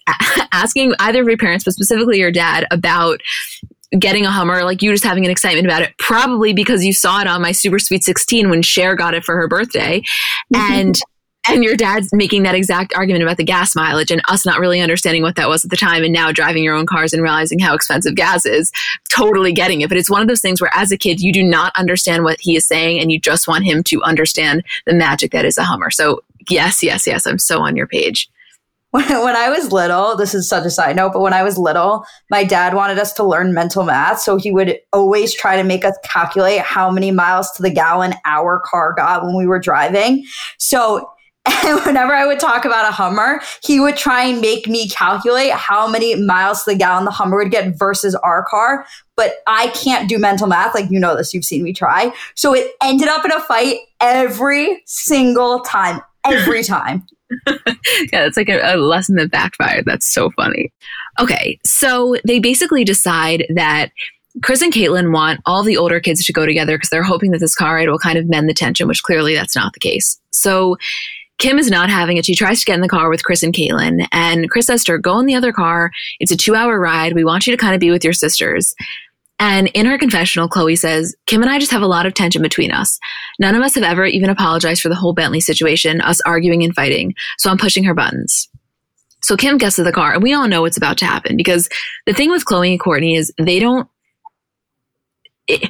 [0.51, 3.21] asking either of your parents, but specifically your dad, about
[3.97, 7.21] getting a Hummer, like you just having an excitement about it, probably because you saw
[7.21, 10.01] it on my Super Sweet 16 when Cher got it for her birthday.
[10.53, 10.73] Mm-hmm.
[10.73, 10.99] And
[11.47, 14.81] and your dad's making that exact argument about the gas mileage and us not really
[14.81, 17.59] understanding what that was at the time and now driving your own cars and realizing
[17.59, 18.71] how expensive gas is
[19.09, 21.41] totally getting it but it's one of those things where as a kid you do
[21.41, 25.31] not understand what he is saying and you just want him to understand the magic
[25.31, 28.29] that is a hummer so yes yes yes i'm so on your page
[28.91, 31.59] when, when I was little, this is such a side note, but when I was
[31.59, 34.19] little, my dad wanted us to learn mental math.
[34.19, 38.15] So he would always try to make us calculate how many miles to the gallon
[38.25, 40.25] our car got when we were driving.
[40.57, 41.07] So
[41.45, 45.51] and whenever I would talk about a Hummer, he would try and make me calculate
[45.51, 48.85] how many miles to the gallon the Hummer would get versus our car.
[49.15, 50.75] But I can't do mental math.
[50.75, 52.11] Like, you know this, you've seen me try.
[52.35, 56.01] So it ended up in a fight every single time.
[56.25, 57.05] Every time.
[57.47, 59.85] yeah, it's like a, a, lesson that backfired.
[59.85, 60.71] That's so funny.
[61.19, 63.91] Okay, so they basically decide that
[64.43, 67.39] Kris and Caitlyn want all the older kids to go together because they're hoping that
[67.39, 70.19] this car ride will kind of mend the tension, which clearly that's not the case.
[70.31, 70.77] So
[71.39, 72.25] Kim is not having it.
[72.25, 74.93] She tries to get in the car with Kris and Caitlyn, and Kris says to
[74.93, 75.91] her, Go in the other car.
[76.19, 77.13] It's a two hour ride.
[77.13, 78.75] We want you to kind of be with your sisters.
[79.39, 82.41] And in her confessional, Khloé says, Kim and I just have a lot of tension
[82.41, 82.99] between us.
[83.39, 86.75] None of us have ever even apologized for the whole Bentley situation, us arguing and
[86.75, 87.15] fighting.
[87.37, 88.49] So I'm pushing her buttons.
[89.21, 91.69] So Kim gets to the car, and we all know what's about to happen because
[92.05, 93.87] the thing with Khloé and Kourtney is they don't.
[95.47, 95.69] It,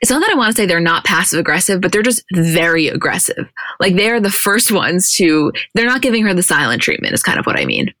[0.00, 2.88] it's not that I want to say they're not passive aggressive, but they're just very
[2.88, 3.48] aggressive.
[3.80, 7.38] Like they're the first ones to, they're not giving her the silent treatment, is kind
[7.38, 7.92] of what I mean.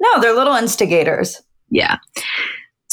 [0.00, 1.40] No, they're little instigators.
[1.70, 1.98] Yeah.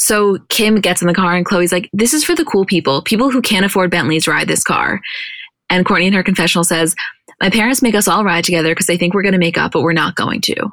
[0.02, 3.02] So Kim gets in the car and Khloé's like, this is for the cool people,
[3.02, 5.00] people who can't afford Bentleys ride this car.
[5.70, 6.96] And Kourtney in her confessional says,
[7.40, 9.70] my parents make us all ride together because they think we're going to make up,
[9.70, 10.72] but we're not going to.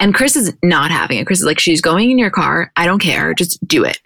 [0.00, 1.26] And Kris is not having it.
[1.28, 2.72] Kris is like, she's going in your car.
[2.74, 3.32] I don't care.
[3.32, 4.00] Just do it.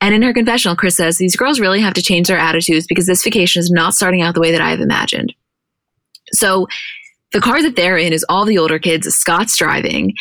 [0.00, 3.06] And in her confessional, Kris says, These girls really have to change their attitudes because
[3.06, 5.34] this vacation is not starting out the way that I have imagined.
[6.32, 6.68] So
[7.32, 9.12] the car that they're in is all the older kids.
[9.12, 10.14] Scott's driving.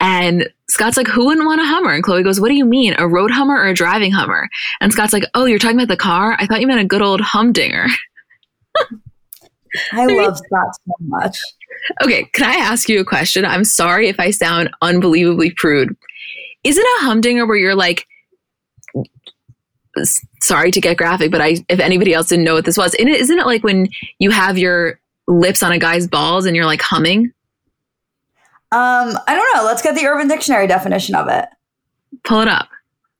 [0.00, 1.92] And Scott's like, Who wouldn't want a Hummer?
[1.92, 2.94] And Khloé goes, What do you mean?
[2.98, 4.48] A road Hummer or a driving Hummer?
[4.80, 6.36] And Scott's like, Oh, you're talking about the car?
[6.38, 7.86] I thought you meant a good old humdinger.
[9.92, 11.38] I love Scott so much.
[12.02, 13.44] Okay, can I ask you a question?
[13.44, 15.96] I'm sorry if I sound unbelievably prude.
[16.64, 18.06] Is it a humdinger where you're like,
[20.40, 23.38] sorry to get graphic, but I, if anybody else didn't know what this was, isn't
[23.38, 27.32] it like when you have your lips on a guy's balls and you're like humming?
[28.70, 29.64] Um, I don't know.
[29.64, 31.48] Let's get the Urban Dictionary definition of it.
[32.24, 32.68] Pull it up.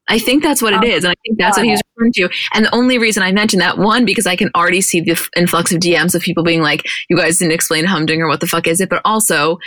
[0.08, 2.30] I think that's what it is, and I think that's what he was referring to.
[2.54, 5.70] And the only reason I mentioned that one because I can already see the influx
[5.70, 8.26] of DMs of people being like, "You guys didn't explain humdinger.
[8.26, 9.58] What the fuck is it?" But also,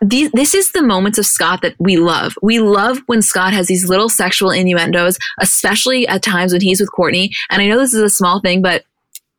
[0.00, 2.34] these, this is the moments of Scott that we love.
[2.42, 6.90] We love when Scott has these little sexual innuendos, especially at times when he's with
[6.96, 7.28] Kourtney.
[7.50, 8.84] And I know this is a small thing, but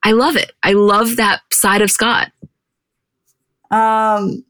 [0.04, 0.52] I love it.
[0.64, 2.32] I love that side of Scott.
[3.72, 4.44] Um,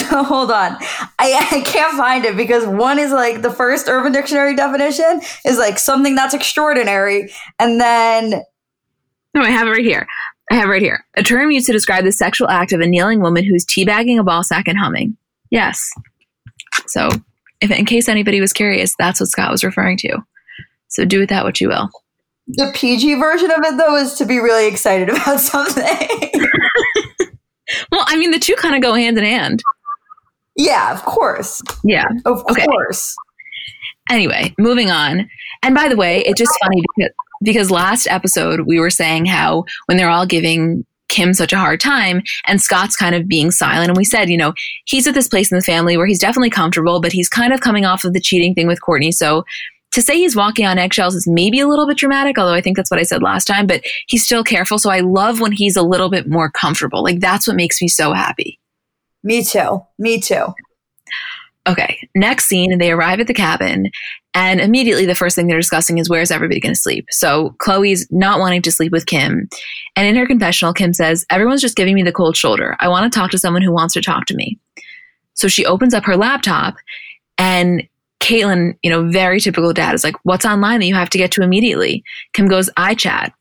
[0.26, 0.76] hold on.
[1.18, 5.58] I, I can't find it because one is like the first Urban Dictionary definition is
[5.58, 7.32] like something that's extraordinary.
[7.58, 8.42] And then.
[9.34, 10.06] No, I have it right here.
[10.50, 13.20] I have right here a term used to describe the sexual act of a kneeling
[13.20, 15.16] woman who's teabagging a ball sack and humming.
[15.50, 15.90] Yes.
[16.86, 17.08] So,
[17.60, 20.18] if in case anybody was curious, that's what Scott was referring to.
[20.88, 21.90] So, do with that what you will.
[22.48, 25.84] The PG version of it, though, is to be really excited about something.
[27.90, 29.62] well, I mean, the two kind of go hand in hand.
[30.56, 31.62] Yeah, of course.
[31.84, 32.06] Yeah.
[32.24, 32.66] Of okay.
[32.66, 33.14] course.
[34.10, 35.28] Anyway, moving on.
[35.62, 39.64] And by the way, it's just funny because because last episode we were saying how
[39.86, 43.88] when they're all giving Kim such a hard time and Scott's kind of being silent.
[43.88, 44.54] And we said, you know,
[44.86, 47.60] he's at this place in the family where he's definitely comfortable, but he's kind of
[47.60, 49.12] coming off of the cheating thing with Kourtney.
[49.12, 49.44] So
[49.92, 52.76] to say he's walking on eggshells is maybe a little bit dramatic, although I think
[52.76, 54.78] that's what I said last time, but he's still careful.
[54.78, 57.02] So I love when he's a little bit more comfortable.
[57.02, 58.58] Like that's what makes me so happy.
[59.26, 59.84] Me too.
[59.98, 60.54] Me too.
[61.68, 63.90] Okay, next scene, they arrive at the cabin,
[64.34, 67.06] and immediately the first thing they're discussing is where's everybody going to sleep.
[67.10, 69.48] So Khloé's not wanting to sleep with Kim.
[69.96, 72.76] And in her confessional, Kim says, Everyone's just giving me the cold shoulder.
[72.78, 74.60] I want to talk to someone who wants to talk to me.
[75.34, 76.76] So she opens up her laptop
[77.36, 77.82] and
[78.20, 81.32] Caitlyn, you know, very typical dad is like, what's online that you have to get
[81.32, 82.04] to immediately?
[82.32, 83.32] Kim goes, iChat.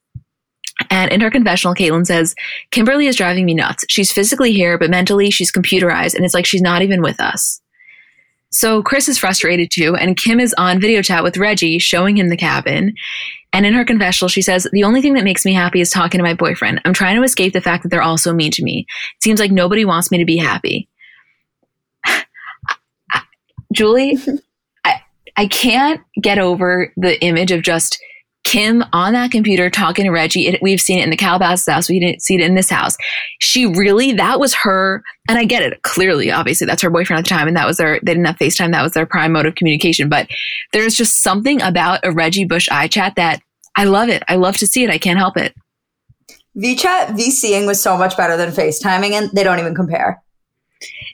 [0.89, 2.35] And in her confessional, Caitlyn says,
[2.71, 3.85] Kimberly is driving me nuts.
[3.87, 7.61] She's physically here, but mentally she's computerized and it's like she's not even with us.
[8.51, 12.29] So Kris is frustrated too, and Kim is on video chat with Reggie, showing him
[12.29, 12.93] the cabin.
[13.51, 16.19] And in her confessional, she says, The only thing that makes me happy is talking
[16.19, 16.79] to my boyfriend.
[16.85, 18.85] I'm trying to escape the fact that they're all so mean to me.
[19.17, 20.87] It seems like nobody wants me to be happy.
[23.73, 24.17] Julie,
[24.85, 25.01] I,
[25.35, 28.01] I can't get over the image of just
[28.45, 30.45] Kim on that computer talking to Reggie.
[30.45, 31.89] It, we've seen it in the Calabasas house.
[31.89, 32.95] We didn't see it in this house.
[33.39, 35.81] She really, that was her, and I get it.
[35.81, 38.37] Clearly, obviously, that's her boyfriend at the time, and that was their, they didn't have
[38.37, 38.71] FaceTime.
[38.71, 40.09] That was their prime mode of communication.
[40.09, 40.27] But
[40.73, 43.41] there's just something about a Reggie Bush iChat that
[43.75, 44.21] I love it.
[44.29, 44.91] I love to see it.
[44.91, 45.55] I can't help it.
[46.55, 50.21] VChat VCing was so much better than FaceTiming, and they don't even compare.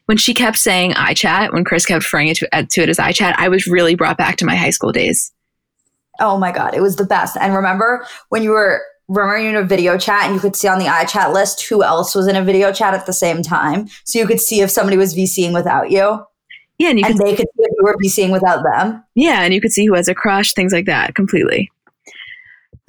[0.07, 3.35] When she kept saying iChat, when Kris kept referring it to, to it as iChat,
[3.37, 5.31] I was really brought back to my high school days.
[6.21, 7.35] Oh my God, it was the best.
[7.39, 10.67] And remember when you were remember you in a video chat and you could see
[10.67, 13.87] on the iChat list who else was in a video chat at the same time.
[14.05, 16.23] So you could see if somebody was VCing without you.
[16.77, 19.03] Yeah, and, you and could, they could see if you were VCing without them.
[19.13, 21.69] Yeah, and you could see who has a crush, things like that, completely.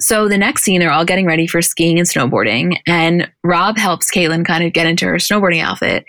[0.01, 4.11] So the next scene, they're all getting ready for skiing and snowboarding, and Rob helps
[4.11, 6.05] Caitlyn kind of get into her snowboarding outfit.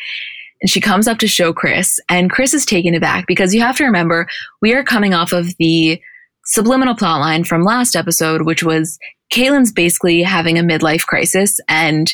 [0.62, 3.76] And she comes up to show Kris, and Kris is taken aback because you have
[3.76, 4.28] to remember
[4.62, 6.00] we are coming off of the
[6.46, 8.98] subliminal plotline from last episode, which was
[9.32, 11.58] Caitlyn's basically having a midlife crisis.
[11.68, 12.12] And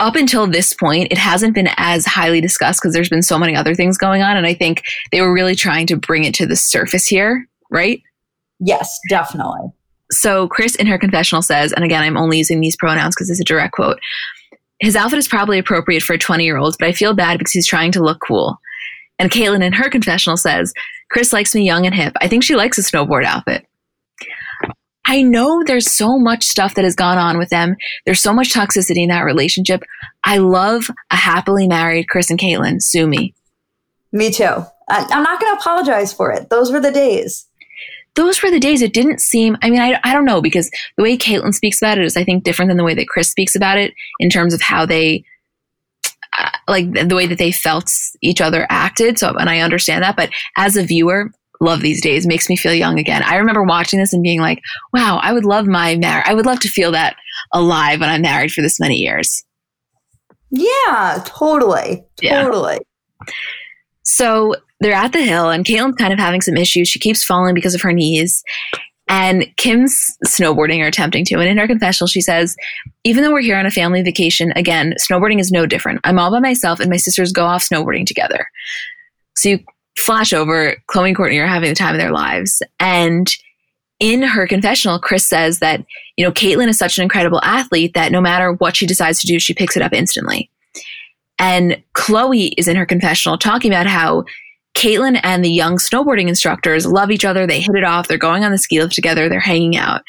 [0.00, 3.54] up until this point, it hasn't been as highly discussed because there's been so many
[3.54, 4.36] other things going on.
[4.36, 8.02] And I think they were really trying to bring it to the surface here, right?
[8.60, 9.70] Yes, definitely.
[10.10, 13.40] So Kris in her confessional says, and again, I'm only using these pronouns because it's
[13.40, 13.98] a direct quote.
[14.80, 17.52] His outfit is probably appropriate for a 20 year old, but I feel bad because
[17.52, 18.58] he's trying to look cool.
[19.18, 20.72] And Caitlyn in her confessional says,
[21.14, 22.12] Kris likes me young and hip.
[22.20, 23.64] I think she likes a snowboard outfit.
[25.04, 27.76] I know there's so much stuff that has gone on with them.
[28.04, 29.84] There's so much toxicity in that relationship.
[30.24, 32.82] I love a happily married Kris and Caitlyn.
[32.82, 33.32] Sue me.
[34.10, 34.64] Me too.
[34.88, 36.50] I, I'm not going to apologize for it.
[36.50, 37.46] Those were the days.
[38.16, 38.82] Those were the days.
[38.82, 41.98] It didn't seem, I mean, I, I don't know because the way Caitlyn speaks about
[41.98, 44.52] it is, I think, different than the way that Kris speaks about it in terms
[44.52, 45.24] of how they
[46.38, 47.90] Uh, like the way that they felt
[48.22, 49.18] each other acted.
[49.18, 52.74] So, and I understand that, but as a viewer, love these days makes me feel
[52.74, 53.22] young again.
[53.22, 54.60] I remember watching this and being like,
[54.92, 56.26] wow, I would love my marriage.
[56.26, 57.16] I would love to feel that
[57.52, 59.44] alive when I'm married for this many years.
[60.50, 62.04] Yeah, totally.
[62.22, 62.78] Totally.
[63.26, 63.34] Yeah.
[64.04, 66.88] So they're at the hill and Caitlyn's kind of having some issues.
[66.88, 68.42] She keeps falling because of her knees.
[69.08, 71.34] And Kim's snowboarding or attempting to.
[71.34, 72.56] And in her confessional, she says,
[73.04, 76.00] even though we're here on a family vacation, again, snowboarding is no different.
[76.04, 78.48] I'm all by myself and my sisters go off snowboarding together.
[79.36, 79.58] So you
[79.98, 82.62] flash over, Khloé and Kourtney are having the time of their lives.
[82.80, 83.30] And
[84.00, 85.84] in her confessional, Kris says that,
[86.16, 89.26] you know, Caitlyn is such an incredible athlete that no matter what she decides to
[89.26, 90.50] do, she picks it up instantly.
[91.38, 94.24] And Khloé is in her confessional talking about how
[94.76, 97.46] Caitlyn and the young snowboarding instructors love each other.
[97.46, 98.08] They hit it off.
[98.08, 99.28] They're going on the ski lift together.
[99.28, 100.02] They're hanging out.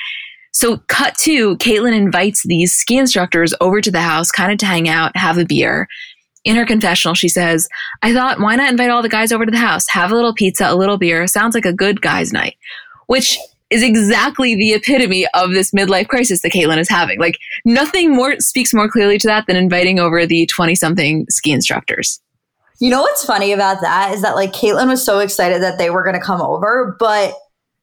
[0.52, 4.66] So, cut to Caitlyn invites these ski instructors over to the house, kind of to
[4.66, 5.88] hang out, have a beer.
[6.46, 7.68] In her confessional, she says,
[8.04, 9.88] I thought, why not invite all the guys over to the house?
[9.90, 11.28] Have a little pizza, a little beer.
[11.28, 12.56] Sounds like a good guys' night,
[13.08, 13.38] which
[13.70, 17.20] is exactly the epitome of this midlife crisis that Caitlyn is having.
[17.20, 21.52] Like, nothing more speaks more clearly to that than inviting over the 20 something ski
[21.52, 22.22] instructors.
[22.80, 25.90] You know what's funny about that is that like Caitlyn was so excited that they
[25.90, 27.34] were going to come over, but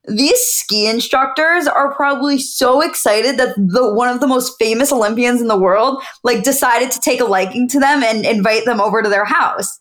[0.09, 5.41] these ski instructors are probably so excited that the one of the most famous Olympians
[5.41, 9.03] in the world like decided to take a liking to them and invite them over
[9.03, 9.81] to their house.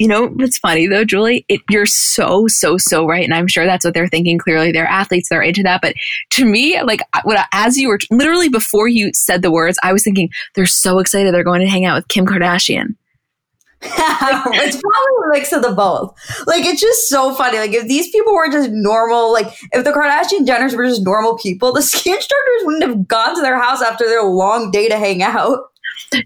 [0.00, 1.44] You know what's funny though, Julie?
[1.48, 4.38] It, you're so so so right, and I'm sure that's what they're thinking.
[4.38, 5.82] Clearly, they're athletes; they're into that.
[5.82, 5.94] But
[6.30, 10.02] to me, like what as you were literally before you said the words, I was
[10.02, 12.96] thinking they're so excited they're going to hang out with Kim Kardashian.
[13.82, 16.14] it's probably a mix of the both.
[16.46, 17.58] Like it's just so funny.
[17.58, 21.38] Like if these people were just normal, like if the Kardashian Jenners were just normal
[21.38, 24.96] people, the ski instructors wouldn't have gone to their house after their long day to
[24.96, 25.58] hang out.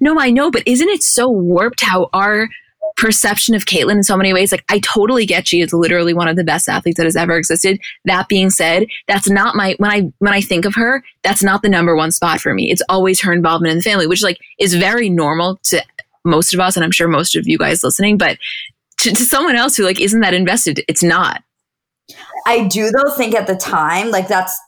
[0.01, 2.49] No, I know, but isn't it so warped how our
[2.97, 4.53] perception of Caitlyn in so many ways.
[4.53, 7.37] Like I totally get she is literally one of the best athletes that has ever
[7.37, 7.81] existed.
[8.05, 11.63] That being said, that's not my when I when I think of her, that's not
[11.63, 12.71] the number one spot for me.
[12.71, 15.83] It's always her involvement in the family, which like is very normal to
[16.25, 18.39] most of us, and I'm sure most of you guys listening, but
[18.99, 21.43] to, to someone else who like isn't that invested, it's not.
[22.47, 24.59] I do though think at the time, like that's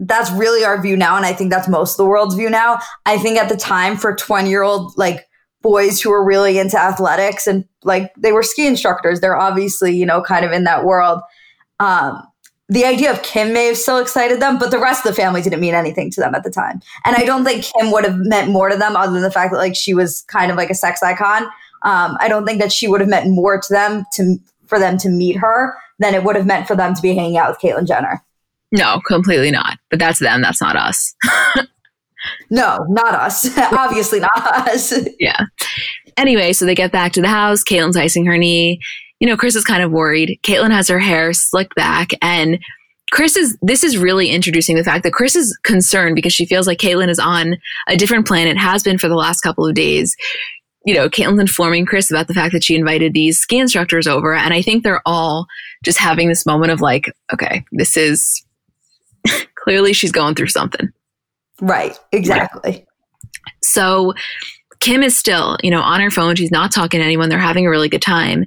[0.00, 2.78] that's really our view now, and I think that's most of the world's view now.
[3.06, 5.26] I think at the time for 20 year old like
[5.62, 9.20] boys who were really into athletics and like they were ski instructors.
[9.20, 11.20] They're obviously, you know, kind of in that world.
[11.80, 12.22] Um,
[12.68, 15.42] the idea of Kim may have still excited them, but the rest of the family
[15.42, 16.80] didn't mean anything to them at the time.
[17.04, 19.52] And I don't think Kim would have meant more to them other than the fact
[19.52, 21.44] that like she was kind of like a sex icon.
[21.82, 24.96] Um, I don't think that she would have meant more to them to for them
[24.98, 27.58] to meet her than it would have meant for them to be hanging out with
[27.58, 28.24] Caitlyn Jenner.
[28.72, 29.78] No, completely not.
[29.90, 30.40] But that's them.
[30.40, 31.14] That's not us.
[32.50, 33.56] no, not us.
[33.72, 34.92] Obviously not us.
[35.20, 35.44] yeah.
[36.16, 37.62] Anyway, so they get back to the house.
[37.62, 38.80] Caitlyn's icing her knee.
[39.20, 40.38] You know, Kris is kind of worried.
[40.42, 42.58] Caitlyn has her hair slicked back and
[43.14, 46.66] Kris is this is really introducing the fact that Kris is concerned because she feels
[46.66, 47.56] like Caitlyn is on
[47.86, 50.16] a different planet, has been for the last couple of days.
[50.84, 54.34] You know, Caitlyn's informing Kris about the fact that she invited these ski instructors over.
[54.34, 55.46] And I think they're all
[55.84, 58.44] just having this moment of like, okay, this is
[59.54, 60.90] clearly she's going through something.
[61.60, 62.72] Right, exactly.
[62.72, 62.86] Right.
[63.62, 64.12] So
[64.84, 66.36] Kim is still, you know, on her phone.
[66.36, 67.30] She's not talking to anyone.
[67.30, 68.44] They're having a really good time.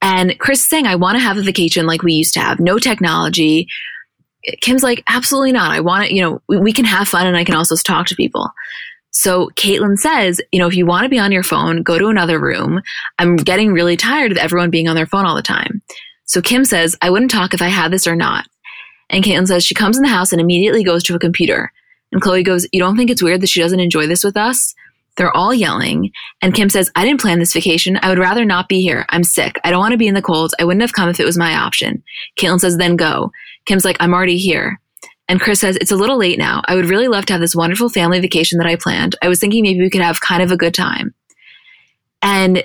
[0.00, 2.58] And Kris is saying, I want to have a vacation like we used to have,
[2.58, 3.68] no technology.
[4.62, 5.72] Kim's like, absolutely not.
[5.72, 8.06] I want to, you know, we, we can have fun and I can also talk
[8.06, 8.50] to people.
[9.10, 12.08] So Caitlyn says, you know, if you want to be on your phone, go to
[12.08, 12.80] another room.
[13.18, 15.82] I'm getting really tired of everyone being on their phone all the time.
[16.24, 18.46] So Kim says, I wouldn't talk if I had this or not.
[19.10, 21.70] And Caitlyn says she comes in the house and immediately goes to a computer.
[22.12, 24.74] And Khloé goes, You don't think it's weird that she doesn't enjoy this with us?
[25.16, 26.10] They're all yelling.
[26.42, 27.98] And Kim says, I didn't plan this vacation.
[28.02, 29.06] I would rather not be here.
[29.08, 29.58] I'm sick.
[29.64, 30.52] I don't want to be in the cold.
[30.60, 32.02] I wouldn't have come if it was my option.
[32.38, 33.32] Caitlyn says, then go.
[33.64, 34.78] Kim's like, I'm already here.
[35.28, 36.62] And Kris says, It's a little late now.
[36.66, 39.16] I would really love to have this wonderful family vacation that I planned.
[39.22, 41.14] I was thinking maybe we could have kind of a good time.
[42.22, 42.64] And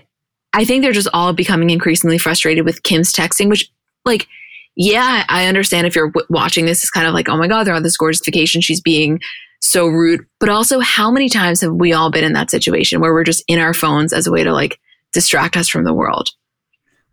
[0.54, 3.72] I think they're just all becoming increasingly frustrated with Kim's texting, which,
[4.06, 4.28] like,
[4.76, 7.66] yeah, I understand if you're w- watching this, it's kind of like, oh my God,
[7.66, 8.62] they're on this gorgeous vacation.
[8.62, 9.20] She's being
[9.62, 10.26] so rude.
[10.40, 13.44] But also, how many times have we all been in that situation where we're just
[13.48, 14.80] in our phones as a way to like
[15.14, 16.30] distract us from the world?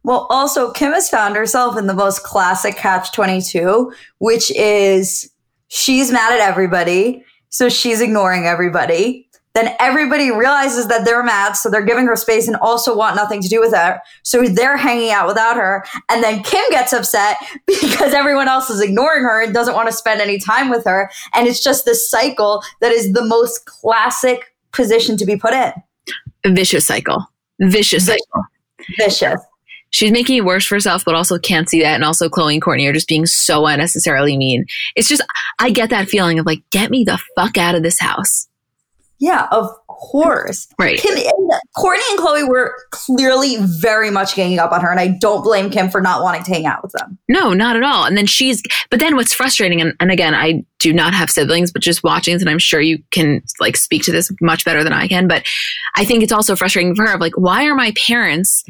[0.02, 5.30] Well, also, Kim has found herself in the most classic catch 22, which is
[5.68, 7.22] she's mad at everybody.
[7.50, 9.27] So she's ignoring everybody.
[9.54, 13.42] Then everybody realizes that they're mad, so they're giving her space and also want nothing
[13.42, 14.00] to do with her.
[14.22, 15.84] So they're hanging out without her.
[16.10, 17.36] And then Kim gets upset
[17.66, 21.10] because everyone else is ignoring her and doesn't want to spend any time with her.
[21.34, 25.72] And it's just this cycle that is the most classic position to be put in.
[26.44, 27.26] vicious cycle.
[27.60, 28.44] Vicious cycle.
[28.96, 29.40] Vicious
[29.90, 31.94] she's making it worse for herself, but also can't see that.
[31.94, 34.64] And also, Khloé and Kourtney are just being so unnecessarily mean.
[34.96, 35.22] It's just,
[35.58, 38.47] I get that feeling of like, get me the fuck out of this house.
[39.20, 40.68] Yeah, of course.
[40.78, 40.98] Right.
[41.00, 45.08] Kim, and Kourtney and Khloé were clearly very much ganging up on her, and I
[45.08, 47.18] don't blame Kim for not wanting to hang out with them.
[47.28, 48.04] No, not at all.
[48.04, 51.72] And then she's, but then what's frustrating, and, and again, I do not have siblings,
[51.72, 54.84] but just watching this, and I'm sure you can like speak to this much better
[54.84, 55.44] than I can, but
[55.96, 58.62] I think it's also frustrating for her of like, why are my parents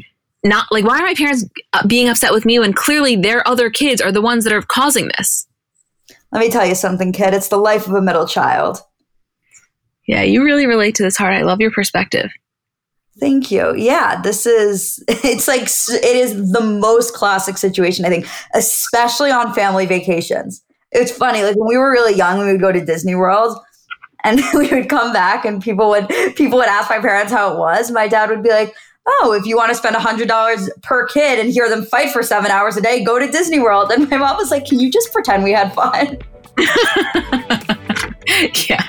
[0.43, 3.69] not like, why are my parents uh, being upset with me when clearly their other
[3.69, 5.45] kids are the ones that are causing this?
[6.31, 7.33] Let me tell you something, kid.
[7.33, 8.81] It's the life of a middle child.
[10.09, 11.35] Yeah, you really relate to this hard.
[11.35, 12.31] I love your perspective.
[13.19, 13.75] Thank you.
[13.75, 15.67] Yeah, this is, it's like,
[16.03, 20.63] it is the most classic situation, I think, especially on family vacations.
[20.91, 23.55] It's funny, like when we were really young, we would go to Disney World
[24.23, 27.59] and we would come back and people would, people would ask my parents how it
[27.59, 27.91] was.
[27.91, 28.73] My dad would be like,
[29.07, 32.49] oh, if you want to spend $100 per kid and hear them fight for seven
[32.49, 33.91] hours a day, go to Disney World.
[33.91, 36.17] And my mom was like, can you just pretend we had fun?
[38.67, 38.88] yeah,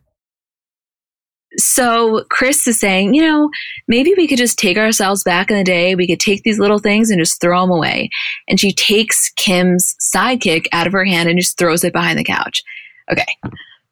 [1.63, 3.49] So Kris is saying, you know,
[3.87, 5.95] maybe we could just take ourselves back in the day.
[5.95, 8.09] We could take these little things and just throw them away.
[8.47, 12.23] And she takes Kim's sidekick out of her hand and just throws it behind the
[12.23, 12.63] couch.
[13.11, 13.25] Okay.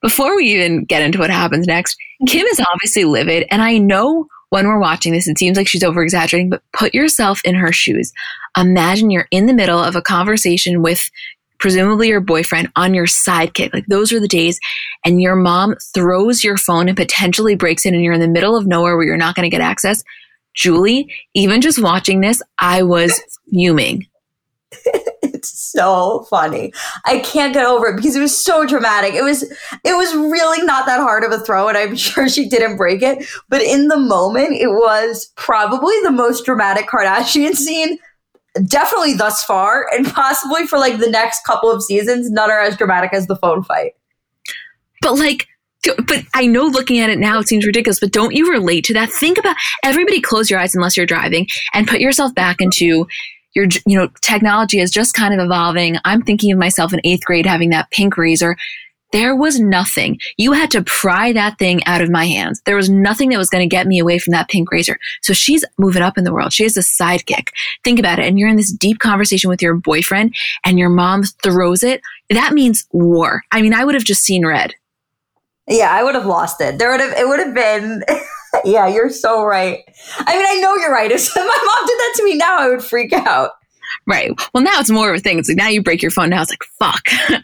[0.01, 1.97] Before we even get into what happens next,
[2.28, 3.45] Kim is obviously livid.
[3.51, 6.93] And I know when we're watching this, it seems like she's over exaggerating, but put
[6.93, 8.11] yourself in her shoes.
[8.57, 11.09] Imagine you're in the middle of a conversation with
[11.60, 13.74] presumably your boyfriend on your sidekick.
[13.74, 14.60] Like those are the days.
[15.05, 18.55] And your mom throws your phone and potentially breaks it, and you're in the middle
[18.55, 20.03] of nowhere where you're not going to get access.
[20.53, 24.07] Julie, even just watching this, I was fuming.
[25.39, 26.74] it's so funny.
[27.05, 29.14] I can't get over it because it was so dramatic.
[29.14, 32.49] It was it was really not that hard of a throw and I'm sure she
[32.49, 37.97] didn't break it, but in the moment it was probably the most dramatic Kardashian scene
[38.66, 42.78] definitely thus far and possibly for like the next couple of seasons none are as
[42.78, 43.93] dramatic as the phone fight.
[45.02, 45.47] But like
[46.06, 48.93] but I know looking at it now, it seems ridiculous, but don't you relate to
[48.95, 49.10] that?
[49.10, 53.08] Think about everybody close your eyes unless you're driving and put yourself back into
[53.56, 55.97] your, you know, technology is just kind of evolving.
[56.06, 58.58] I'm thinking of myself in eighth grade having that pink razor.
[59.12, 60.20] There was nothing.
[60.38, 62.62] You had to pry that thing out of my hands.
[62.66, 64.99] There was nothing that was going to get me away from that pink razor.
[65.22, 66.53] So she's moving up in the world.
[66.53, 67.49] She has a sidekick.
[67.84, 68.26] Think about it.
[68.26, 72.01] And you're in this deep conversation with your boyfriend and your mom throws it.
[72.30, 73.43] That means war.
[73.51, 74.76] I mean, I would have just seen red.
[75.68, 76.80] Yeah, I would have lost it.
[76.80, 78.03] There would have, it would have been.
[78.66, 79.84] yeah, you're so right.
[80.18, 81.12] I mean, I know you're right.
[81.20, 83.51] If my mom did that to me now, I would freak out.
[84.07, 84.32] Right.
[84.53, 85.39] Well, now it's more of a thing.
[85.39, 86.30] It's like now you break your phone.
[86.30, 87.07] Now it's like, fuck.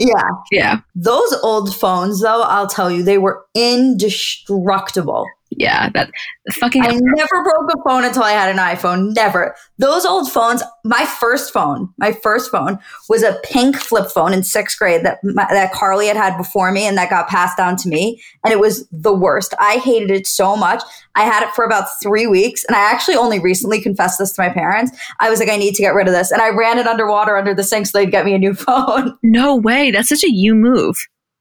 [0.00, 0.30] yeah.
[0.50, 0.80] Yeah.
[0.94, 5.26] Those old phones, though, I'll tell you, they were indestructible.
[5.50, 6.10] Yeah, that
[6.52, 6.82] fucking.
[6.82, 9.14] I never broke a phone until I had an iPhone.
[9.14, 9.56] Never.
[9.78, 10.62] Those old phones.
[10.84, 12.78] My first phone, my first phone
[13.08, 16.70] was a pink flip phone in sixth grade that my, that Carly had had before
[16.70, 19.52] me, and that got passed down to me, and it was the worst.
[19.58, 20.82] I hated it so much.
[21.16, 24.42] I had it for about three weeks, and I actually only recently confessed this to
[24.42, 24.96] my parents.
[25.18, 27.36] I was like, I need to get rid of this, and I ran it underwater
[27.36, 29.18] under the sink so they'd get me a new phone.
[29.24, 29.90] No way.
[29.90, 30.96] That's such a you move.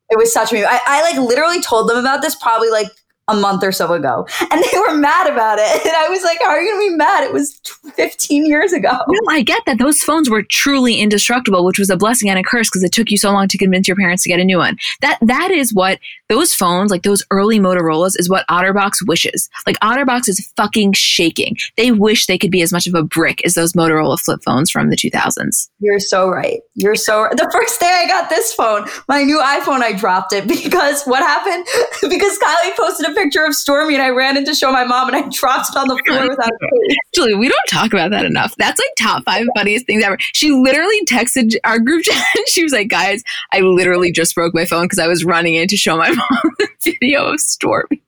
[0.10, 0.66] It was such a move.
[0.68, 2.88] I, I like literally told them about this probably like
[3.30, 4.28] a month or so ago.
[4.52, 5.86] And they were mad about it.
[5.90, 7.24] And I was like, how are you going to be mad?
[7.24, 7.60] It was
[7.96, 8.92] 15 years ago.
[8.92, 9.80] No, I get that.
[9.80, 13.10] Those phones were truly indestructible, which was a blessing and a curse because it took
[13.10, 14.78] you so long to convince your parents to get a new one.
[15.02, 19.50] That That is what those phones, like those early Motorola's, is what Otterbox wishes.
[19.66, 21.58] Like Otterbox is fucking shaking.
[21.76, 24.70] They wish they could be as much of a brick as those Motorola flip phones
[24.70, 25.70] from the 2000s.
[25.80, 26.60] You're so right.
[26.76, 27.36] You're so right.
[27.36, 31.22] The first day I got this phone, my new iPhone, I dropped it because what
[31.22, 31.66] happened?
[32.10, 35.10] because Kylie posted a picture of Stormi and I ran in to show my mom
[35.10, 38.26] and I dropped it on the floor without a Julie, we don't talk about that
[38.26, 38.56] enough.
[38.58, 40.18] That's like top five funniest things ever.
[40.34, 44.54] She literally texted our group chat and she was like, guys, I literally just broke
[44.54, 48.02] my phone because I was running in to show my mom the video of Stormi.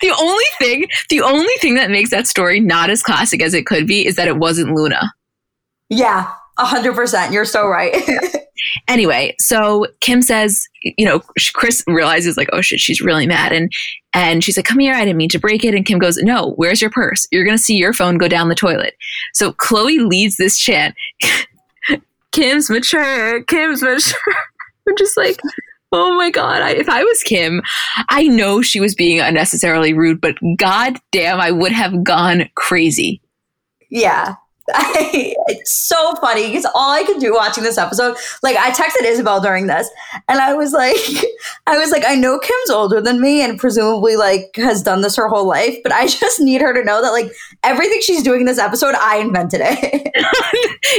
[0.00, 3.66] The only thing, the only thing that makes that story not as classic as it
[3.66, 5.12] could be is that it wasn't Luna.
[5.90, 7.34] Yeah, a hundred percent.
[7.34, 7.94] You're so right.
[8.86, 11.20] Anyway, so Kim says, you know,
[11.54, 13.72] Kris realizes like, oh shit, she's really mad, and
[14.14, 15.74] and she's like, come here, I didn't mean to break it.
[15.74, 17.26] And Kim goes, no, where's your purse?
[17.30, 18.94] You're gonna see your phone go down the toilet.
[19.34, 20.94] So Khloé leads this chant.
[22.32, 23.42] Kim's mature.
[23.44, 24.18] Kim's mature.
[24.88, 25.40] I'm just like,
[25.92, 26.62] oh my god!
[26.62, 27.62] I, if I was Kim,
[28.08, 33.20] I know she was being unnecessarily rude, but god damn, I would have gone crazy.
[33.90, 34.34] Yeah,
[34.74, 39.04] I, it's so funny because all I could do watching this episode, like I texted
[39.04, 39.88] Isabel during this,
[40.28, 40.96] and I was like,
[41.66, 45.16] I was like, I know Kim's older than me and presumably like has done this
[45.16, 47.30] her whole life, but I just need her to know that like
[47.62, 50.12] everything she's doing in this episode, I invented it.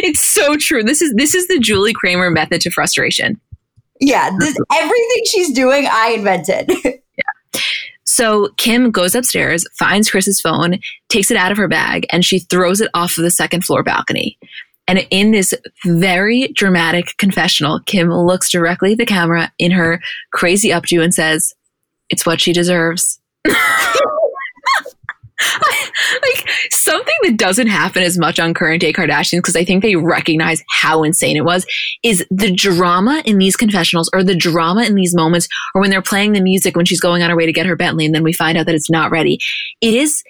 [0.03, 0.84] it's so true.
[0.84, 3.39] This is this is the Julie Kramer method to frustration.
[4.01, 6.72] Yeah, this, everything she's doing, I invented.
[6.86, 7.61] yeah.
[8.10, 10.80] So Kim goes upstairs, finds Kris's phone,
[11.10, 13.84] takes it out of her bag, and she throws it off of the second floor
[13.84, 14.36] balcony.
[14.88, 15.53] And in this
[15.86, 20.01] very dramatic confessional, Kim looks directly at the camera in her
[20.34, 21.53] crazy updo and says,
[22.10, 23.20] It's what she deserves.
[26.21, 29.95] like something that doesn't happen as much on current day Kardashians because I think they
[29.95, 31.65] recognize how insane it was
[32.03, 36.01] is the drama in these confessionals or the drama in these moments or when they're
[36.01, 38.23] playing the music when she's going on her way to get her Bentley and then
[38.23, 39.39] we find out that it's not ready.
[39.81, 40.23] It is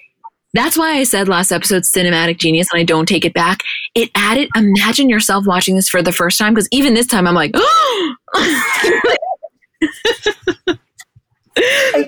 [0.52, 3.62] that's why I said last episode cinematic genius and I don't take it back.
[3.94, 7.34] It added imagine yourself watching this for the first time because even this time I'm
[7.34, 7.52] like
[11.56, 12.06] I'm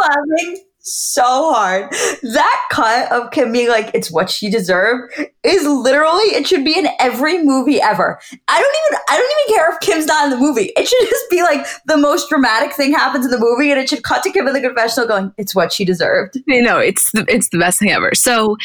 [0.00, 1.90] loving so hard.
[2.22, 5.12] That cut of Kim being like, it's what she deserved
[5.44, 8.20] is literally, it should be in every movie ever.
[8.48, 10.72] I don't even, I don't even care if Kim's not in the movie.
[10.76, 13.88] It should just be like the most dramatic thing happens in the movie and it
[13.88, 16.38] should cut to Kim in the confessional going, it's what she deserved.
[16.46, 18.14] You know, it's the, it's the best thing ever.
[18.14, 18.56] So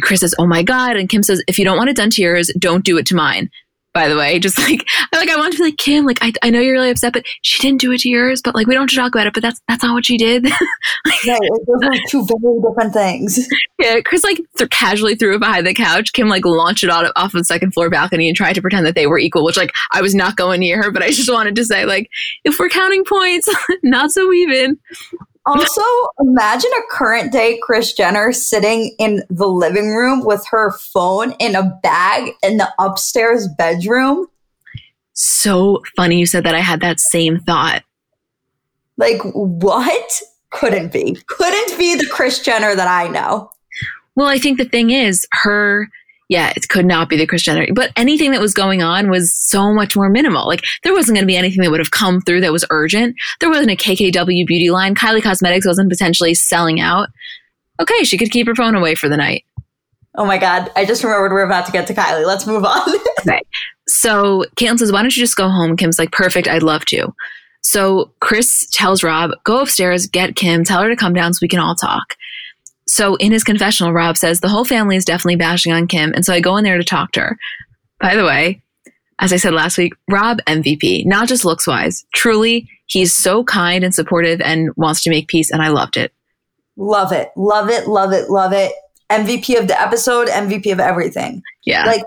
[0.00, 2.22] Kris says, "Oh my god," and Kim says, "If you don't want it done to
[2.22, 3.50] yours, don't do it to mine."
[3.94, 6.04] By the way, just like I like, I want to be like Kim.
[6.04, 8.40] Like, I, I know you're really upset, but she didn't do it to yours.
[8.42, 9.34] But like, we don't have to talk about it.
[9.34, 10.44] But that's that's not what she did.
[11.04, 13.48] like, right, those are two very different things.
[13.78, 16.12] Yeah, Kris like th- casually threw it behind the couch.
[16.12, 18.94] Kim like launched it off, off the second floor balcony and tried to pretend that
[18.94, 19.44] they were equal.
[19.44, 22.08] Which like I was not going near her, but I just wanted to say like,
[22.44, 23.48] if we're counting points,
[23.82, 24.78] not so even.
[25.44, 25.82] Also,
[26.20, 31.56] imagine a current day Kris Jenner sitting in the living room with her phone in
[31.56, 34.28] a bag in the upstairs bedroom.
[35.14, 36.54] So funny you said that.
[36.54, 37.82] I had that same thought.
[38.96, 40.22] Like, what?
[40.50, 41.18] Couldn't be.
[41.26, 43.50] Couldn't be the Kris Jenner that I know.
[44.14, 45.88] Well, I think the thing is, her
[46.28, 47.66] yeah, it could not be the Jenner.
[47.74, 50.46] But anything that was going on was so much more minimal.
[50.46, 53.16] Like there wasn't going to be anything that would have come through that was urgent.
[53.40, 54.94] There wasn't a KKW beauty line.
[54.94, 57.08] Kylie Cosmetics wasn't potentially selling out.
[57.80, 59.44] Okay, she could keep her phone away for the night.
[60.16, 60.70] Oh my God.
[60.76, 62.26] I just remembered we're about to get to Kylie.
[62.26, 62.88] Let's move on.
[63.20, 63.40] okay.
[63.88, 65.76] So Caitlyn says, Why don't you just go home?
[65.76, 66.48] Kim's like, Perfect.
[66.48, 67.12] I'd love to.
[67.62, 71.48] So Kris tells Rob, Go upstairs, get Kim, tell her to come down so we
[71.48, 72.14] can all talk.
[72.86, 76.12] So in his confessional, Rob says the whole family is definitely bashing on Kim.
[76.14, 77.38] And so I go in there to talk to her.
[78.00, 78.62] By the way,
[79.18, 82.04] as I said last week, Rob MVP, not just looks wise.
[82.12, 85.50] Truly, he's so kind and supportive and wants to make peace.
[85.50, 86.12] And I loved it.
[86.76, 87.30] Love it.
[87.36, 87.86] Love it.
[87.86, 88.30] Love it.
[88.30, 88.72] Love it.
[89.10, 91.42] MVP of the episode, MVP of everything.
[91.64, 91.84] Yeah.
[91.84, 92.02] Like,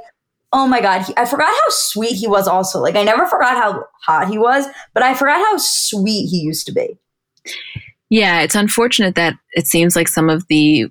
[0.51, 1.03] oh my God.
[1.03, 2.79] He, I forgot how sweet he was also.
[2.81, 6.65] Like, I never forgot how hot he was, but I forgot how sweet he used
[6.65, 6.97] to be.
[8.09, 10.87] Yeah, it's unfortunate that it seems like some of the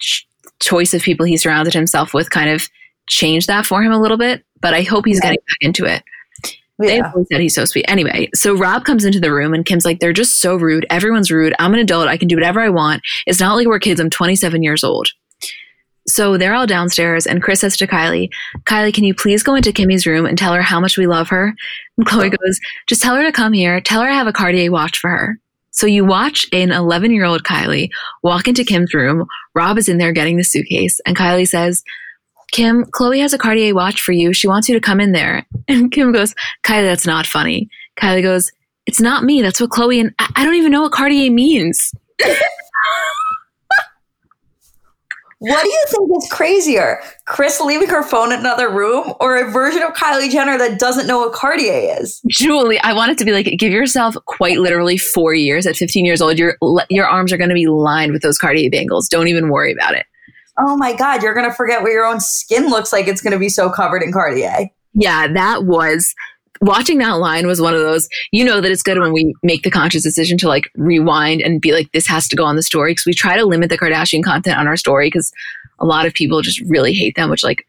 [0.00, 0.26] ch-
[0.60, 2.68] choice of people he surrounded himself with kind of
[3.08, 5.30] changed that for him a little bit, but I hope he's yeah.
[5.30, 6.02] getting back into it.
[6.78, 7.10] Yeah.
[7.14, 7.86] They said he's so sweet.
[7.88, 10.84] Anyway, so Rob comes into the room and Kim's like, they're just so rude.
[10.90, 11.54] Everyone's rude.
[11.58, 12.08] I'm an adult.
[12.08, 13.02] I can do whatever I want.
[13.26, 13.98] It's not like we're kids.
[13.98, 15.08] I'm 27 years old.
[16.08, 18.30] So they're all downstairs, and Kris says to Kylie,
[18.64, 21.28] Kylie, can you please go into Kimmy's room and tell her how much we love
[21.30, 21.52] her?
[21.98, 23.80] And Khloé goes, just tell her to come here.
[23.80, 25.40] Tell her I have a Cartier watch for her.
[25.76, 27.90] So you watch an 11 year old Kylie
[28.22, 29.26] walk into Kim's room.
[29.54, 31.84] Rob is in there getting the suitcase, and Kylie says,
[32.52, 34.32] Kim, Khloé has a Cartier watch for you.
[34.32, 35.46] She wants you to come in there.
[35.68, 37.68] And Kim goes, Kylie, that's not funny.
[38.00, 38.52] Kylie goes,
[38.86, 39.42] It's not me.
[39.42, 41.92] That's what Khloé and I, I don't even know what Cartier means.
[45.38, 47.02] What do you think is crazier?
[47.26, 51.06] Kris leaving her phone in another room or a version of Kylie Jenner that doesn't
[51.06, 52.22] know what Cartier is?
[52.26, 56.06] Julie, I want it to be like give yourself quite literally 4 years at 15
[56.06, 56.38] years old.
[56.38, 56.56] Your
[56.88, 59.08] your arms are going to be lined with those Cartier bangles.
[59.08, 60.06] Don't even worry about it.
[60.58, 63.06] Oh my god, you're going to forget what your own skin looks like.
[63.06, 64.70] It's going to be so covered in Cartier.
[64.94, 66.14] Yeah, that was
[66.60, 69.62] watching that line was one of those you know that it's good when we make
[69.62, 72.62] the conscious decision to like rewind and be like this has to go on the
[72.62, 75.32] story because we try to limit the kardashian content on our story because
[75.78, 77.66] a lot of people just really hate them which like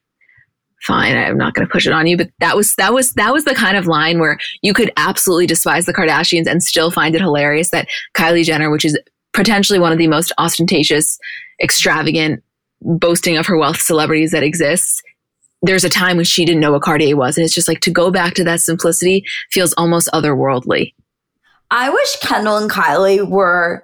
[0.82, 3.34] fine i'm not going to push it on you but that was that was that
[3.34, 7.16] was the kind of line where you could absolutely despise the kardashians and still find
[7.16, 8.98] it hilarious that kylie jenner which is
[9.34, 11.20] potentially one of the most ostentatious
[11.62, 12.44] extravagant
[12.82, 15.02] boasting of her wealth celebrities that exists
[15.62, 17.38] there's a time when she didn't know what Cartier was.
[17.38, 20.94] And it's just like to go back to that simplicity feels almost otherworldly.
[21.72, 23.84] I wish Kendall and Kylie were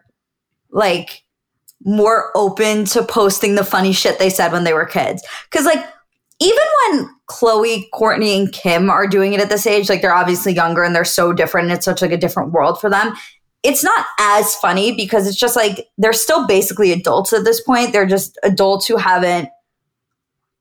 [0.72, 1.24] like
[1.86, 5.24] more open to posting the funny shit they said when they were kids.
[5.52, 5.84] Cause like
[6.40, 10.54] even when Khloé, Kourtney, and Kim are doing it at this age, like they're obviously
[10.54, 13.14] younger and they're so different and it's such like a different world for them.
[13.64, 17.94] It's not as funny because it's just like they're still basically adults at this point.
[17.94, 19.50] They're just adults who haven't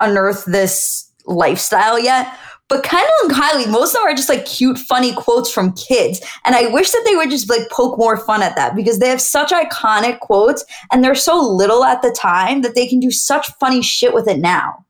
[0.03, 2.36] unearthed this lifestyle yet.
[2.68, 6.22] But Kendall and Kylie, most of them are just like cute, funny quotes from kids.
[6.46, 9.09] And I wish that they would just like poke more fun at that because they
[9.09, 13.11] have such iconic quotes and they're so little at the time that they can do
[13.11, 14.86] such funny shit with it now.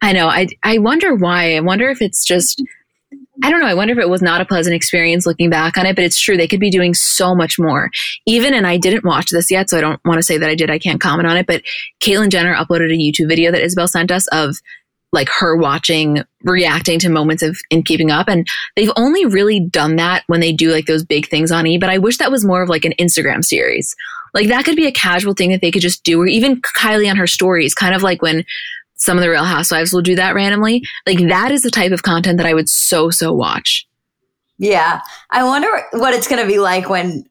[0.00, 0.28] I know.
[0.28, 1.56] I, I wonder why.
[1.56, 2.62] I wonder if it's just,
[3.42, 3.66] I don't know.
[3.66, 6.20] I wonder if it was not a pleasant experience looking back on it, but it's
[6.20, 6.36] true.
[6.36, 7.90] They could be doing so much more.
[8.26, 10.54] Even, and I didn't watch this yet, so I don't want to say that I
[10.54, 10.70] did.
[10.70, 11.62] I can't comment on it, but
[12.02, 14.56] Caitlyn Jenner uploaded a YouTube video that Isabel sent us of
[15.12, 18.28] like her watching, reacting to moments of in keeping up.
[18.28, 21.78] And they've only really done that when they do like those big things on E.
[21.78, 23.94] But I wish that was more of like an Instagram series.
[24.34, 27.10] Like that could be a casual thing that they could just do, or even Kylie
[27.10, 28.44] on her stories, kind of like when
[28.98, 30.82] some of the Real Housewives will do that randomly.
[31.06, 33.86] Like that is the type of content that I would so, so watch.
[34.58, 35.00] Yeah.
[35.30, 37.24] I wonder what it's going to be like when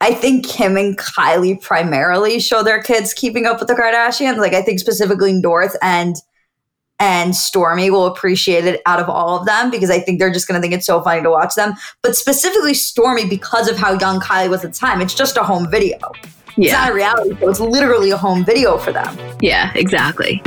[0.00, 4.38] I think Kim and Kylie primarily show their kids keeping up with the Kardashians.
[4.38, 6.16] Like I think specifically North and
[7.00, 10.48] and Stormi will appreciate it out of all of them because I think they're just
[10.48, 11.74] going to think it's so funny to watch them.
[12.02, 15.00] But specifically Stormi because of how young Kylie was at the time.
[15.00, 15.96] It's just a home video.
[16.58, 16.70] Yeah.
[16.70, 17.48] It's not a reality show.
[17.50, 19.16] It's literally a home video for them.
[19.40, 20.42] Yeah, exactly.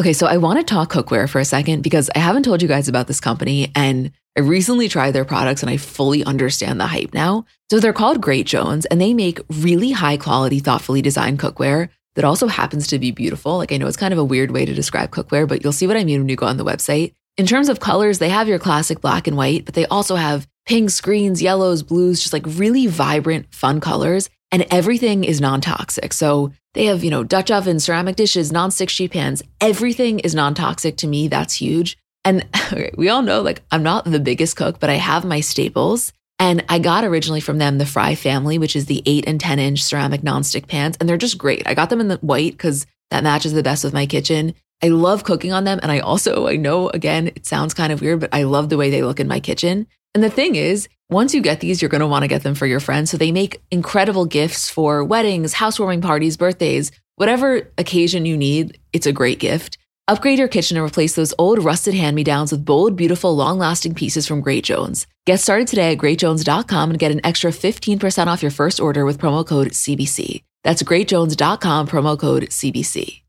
[0.00, 2.66] Okay, so I want to talk cookware for a second because I haven't told you
[2.66, 6.88] guys about this company and I recently tried their products and I fully understand the
[6.88, 7.44] hype now.
[7.70, 12.24] So they're called Great Jones and they make really high quality, thoughtfully designed cookware that
[12.24, 13.56] also happens to be beautiful.
[13.56, 15.86] Like I know it's kind of a weird way to describe cookware, but you'll see
[15.86, 17.14] what I mean when you go on the website.
[17.36, 20.46] In terms of colors, they have your classic black and white, but they also have
[20.66, 24.30] pinks, greens, yellows, blues, just like really vibrant, fun colors.
[24.52, 26.12] And everything is non toxic.
[26.12, 29.42] So they have, you know, Dutch ovens, ceramic dishes, non-stick sheet pans.
[29.60, 31.26] Everything is non-toxic to me.
[31.26, 31.96] That's huge.
[32.24, 32.46] And
[32.96, 36.12] we all know, like, I'm not the biggest cook, but I have my staples.
[36.38, 39.58] And I got originally from them the Fry family, which is the eight and 10
[39.58, 40.96] inch ceramic non-stick pans.
[40.98, 41.66] And they're just great.
[41.66, 44.54] I got them in the white because that matches the best with my kitchen.
[44.84, 45.80] I love cooking on them.
[45.82, 48.76] And I also, I know again, it sounds kind of weird, but I love the
[48.76, 49.86] way they look in my kitchen.
[50.14, 52.54] And the thing is, once you get these, you're going to want to get them
[52.54, 53.10] for your friends.
[53.10, 58.78] So they make incredible gifts for weddings, housewarming parties, birthdays, whatever occasion you need.
[58.92, 59.78] It's a great gift.
[60.06, 63.58] Upgrade your kitchen and replace those old rusted hand me downs with bold, beautiful, long
[63.58, 65.06] lasting pieces from Great Jones.
[65.24, 69.18] Get started today at greatjones.com and get an extra 15% off your first order with
[69.18, 70.42] promo code CBC.
[70.62, 73.23] That's greatjones.com, promo code CBC.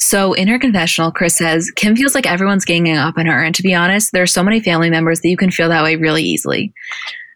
[0.00, 3.42] So in her confessional, Kris says, Kim feels like everyone's ganging up on her.
[3.42, 5.84] And to be honest, there are so many family members that you can feel that
[5.84, 6.72] way really easily.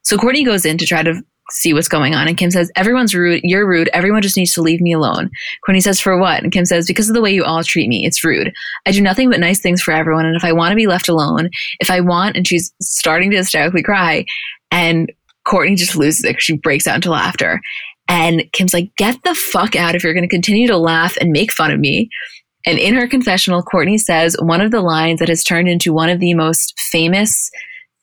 [0.02, 2.26] So Kourtney goes in to try to see what's going on.
[2.26, 3.40] And Kim says, Everyone's rude.
[3.44, 3.90] You're rude.
[3.92, 5.30] Everyone just needs to leave me alone.
[5.66, 6.42] Kourtney says, For what?
[6.42, 8.06] And Kim says, Because of the way you all treat me.
[8.06, 8.52] It's rude.
[8.86, 10.26] I do nothing but nice things for everyone.
[10.26, 11.50] And if I want to be left alone,
[11.80, 14.24] if I want, and she's starting to hysterically cry,
[14.70, 15.12] and
[15.46, 16.40] Kourtney just loses it.
[16.40, 17.60] She breaks out into laughter.
[18.08, 21.30] And Kim's like, Get the fuck out if you're going to continue to laugh and
[21.30, 22.08] make fun of me.
[22.66, 26.08] And in her confessional, Kourtney says one of the lines that has turned into one
[26.08, 27.50] of the most famous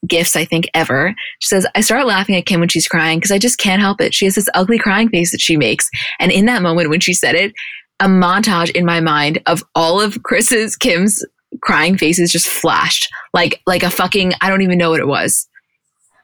[0.07, 1.13] gifts I think ever.
[1.39, 4.01] She says, I start laughing at Kim when she's crying because I just can't help
[4.01, 4.13] it.
[4.13, 5.89] She has this ugly crying face that she makes.
[6.19, 7.53] And in that moment when she said it,
[7.99, 11.23] a montage in my mind of all of Kris's, Kim's
[11.61, 15.47] crying faces just flashed like like a fucking I don't even know what it was.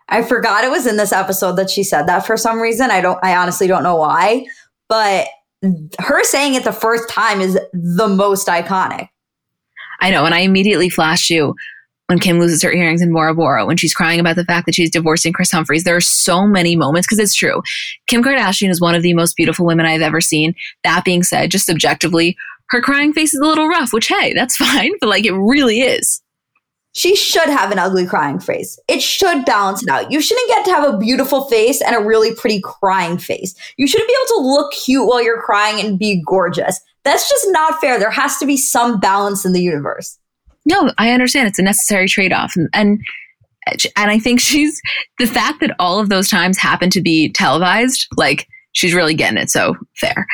[0.09, 2.91] I forgot it was in this episode that she said that for some reason.
[2.91, 4.45] I don't I honestly don't know why,
[4.87, 5.27] but
[5.99, 9.09] her saying it the first time is the most iconic.
[9.99, 10.25] I know.
[10.25, 11.55] And I immediately flashed you
[12.07, 14.75] when Kim loses her earrings in Bora Bora, when she's crying about the fact that
[14.75, 15.83] she's divorcing Kris Humphries.
[15.83, 17.61] There are so many moments because it's true.
[18.07, 20.53] Kim Kardashian is one of the most beautiful women I've ever seen.
[20.83, 22.37] That being said, just objectively,
[22.69, 25.81] her crying face is a little rough, which, hey, that's fine, but like it really
[25.81, 26.21] is
[26.97, 28.79] she should have an ugly crying face.
[28.87, 30.11] It should balance it out.
[30.11, 33.53] You shouldn't get to have a beautiful face and a really pretty crying face.
[33.77, 36.81] You shouldn't be able to look cute while you're crying and be gorgeous.
[37.03, 37.99] That's just not fair.
[37.99, 40.17] There has to be some balance in the universe.
[40.65, 41.47] No, I understand.
[41.47, 42.55] It's a necessary trade off.
[42.55, 42.99] And, and
[43.95, 44.81] and I think she's
[45.19, 49.37] the fact that all of those times happen to be televised, like she's really getting
[49.37, 49.51] it.
[49.51, 50.25] So fair.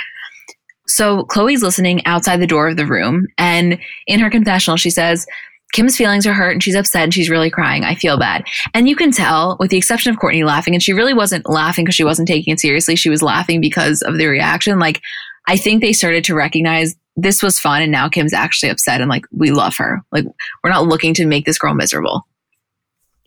[0.88, 5.26] So Khloé's listening outside the door of the room, and in her confessional, she says,
[5.74, 7.84] Kim's feelings are hurt and she's upset and she's really crying.
[7.84, 8.46] I feel bad.
[8.74, 11.84] And you can tell, with the exception of Kourtney laughing, and she really wasn't laughing
[11.84, 12.96] because she wasn't taking it seriously.
[12.96, 14.80] She was laughing because of the reaction.
[14.80, 15.02] Like,
[15.48, 19.10] I think they started to recognize this was fun and now Kim's actually upset and
[19.10, 20.02] like, we love her.
[20.12, 20.26] Like,
[20.64, 22.26] we're not looking to make this girl miserable.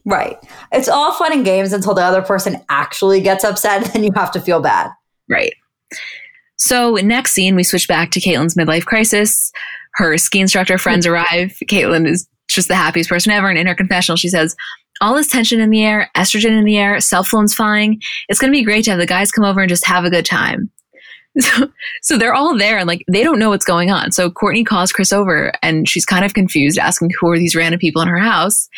[0.05, 0.38] Right.
[0.72, 4.12] It's all fun and games until the other person actually gets upset and then you
[4.14, 4.90] have to feel bad.
[5.28, 5.55] Right.
[6.59, 9.53] So, next scene, we switch back to Caitlyn's midlife crisis.
[9.94, 11.59] Her ski instructor friends arrive.
[11.68, 12.26] Caitlyn is
[12.57, 13.48] just the happiest person ever.
[13.48, 14.57] And in her confessional, she says,
[15.00, 18.00] all this tension in the air, estrogen in the air, cell phones flying.
[18.28, 20.11] It's going to be great to have the guys come over and just have a
[20.11, 20.70] good time.
[21.38, 24.11] So, so they're all there and like they don't know what's going on.
[24.11, 27.78] So Kourtney calls Kris over and she's kind of confused, asking who are these random
[27.78, 28.70] people in her house.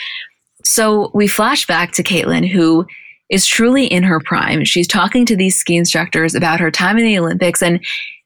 [0.65, 2.85] So we flash back to Caitlyn, who
[3.31, 4.65] is truly in her prime.
[4.65, 7.79] She's talking to these ski instructors about her time in the Olympics and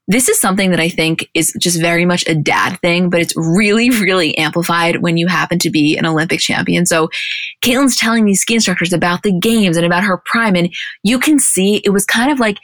[0.08, 3.34] this is something that I think is just very much a dad thing, but it's
[3.36, 6.86] really, really amplified when you happen to be an Olympic champion.
[6.86, 7.08] So
[7.64, 10.56] Caitlyn's telling these ski instructors about the games and about her prime.
[10.56, 12.58] And you can see it was kind of like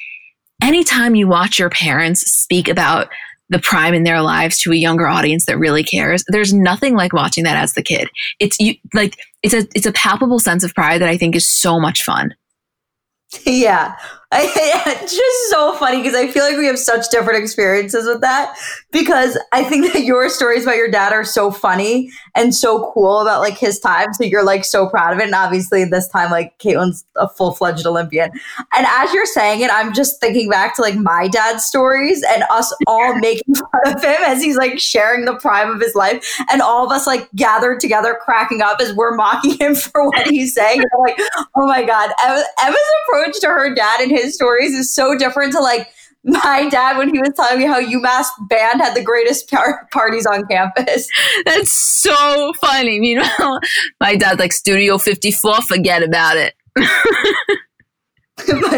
[0.62, 3.08] anytime you watch your parents speak about
[3.50, 6.24] the prime in their lives to a younger audience that really cares.
[6.28, 8.08] There's nothing like watching that as the kid.
[8.38, 11.48] It's you like it's a it's a palpable sense of pride that I think is
[11.48, 12.34] so much fun.
[13.44, 13.94] Yeah.
[14.30, 14.52] I,
[15.02, 18.56] it's just so funny because I feel like we have such different experiences with that.
[18.92, 23.20] Because I think that your stories about your dad are so funny and so cool
[23.20, 24.12] about like his time.
[24.12, 25.24] So you're like so proud of it.
[25.24, 28.30] And obviously, this time, like Caitlyn's a full fledged Olympian.
[28.74, 32.44] And as you're saying it, I'm just thinking back to like my dad's stories and
[32.50, 36.38] us all making fun of him as he's like sharing the prime of his life.
[36.50, 40.28] And all of us like gathered together, cracking up as we're mocking him for what
[40.28, 40.80] he's saying.
[40.80, 41.18] And I'm like,
[41.56, 42.10] oh my God.
[42.26, 45.88] Emma's approach to her dad and his stories is so different to like
[46.24, 50.26] my dad when he was telling me how UMass band had the greatest par- parties
[50.26, 51.08] on campus.
[51.44, 53.00] That's so funny.
[53.00, 53.60] Meanwhile,
[54.00, 56.54] my dad's like Studio 54, forget about it.
[56.76, 56.86] but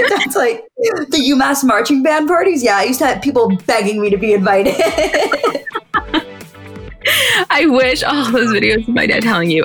[0.09, 2.63] that's like the UMass marching band parties.
[2.63, 4.75] Yeah, I used to have people begging me to be invited.
[7.51, 9.65] I wish all those videos of my dad telling you.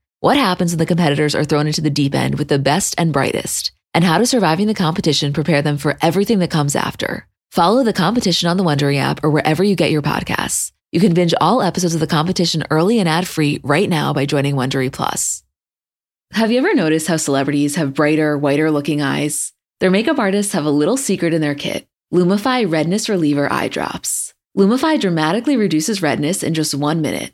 [0.21, 3.11] What happens when the competitors are thrown into the deep end with the best and
[3.11, 3.71] brightest?
[3.95, 7.27] And how does surviving the competition prepare them for everything that comes after?
[7.49, 10.73] Follow the competition on the Wondery app or wherever you get your podcasts.
[10.91, 14.27] You can binge all episodes of the competition early and ad free right now by
[14.27, 15.43] joining Wondery Plus.
[16.33, 19.53] Have you ever noticed how celebrities have brighter, whiter looking eyes?
[19.79, 24.35] Their makeup artists have a little secret in their kit Lumify Redness Reliever Eye Drops.
[24.55, 27.33] Lumify dramatically reduces redness in just one minute.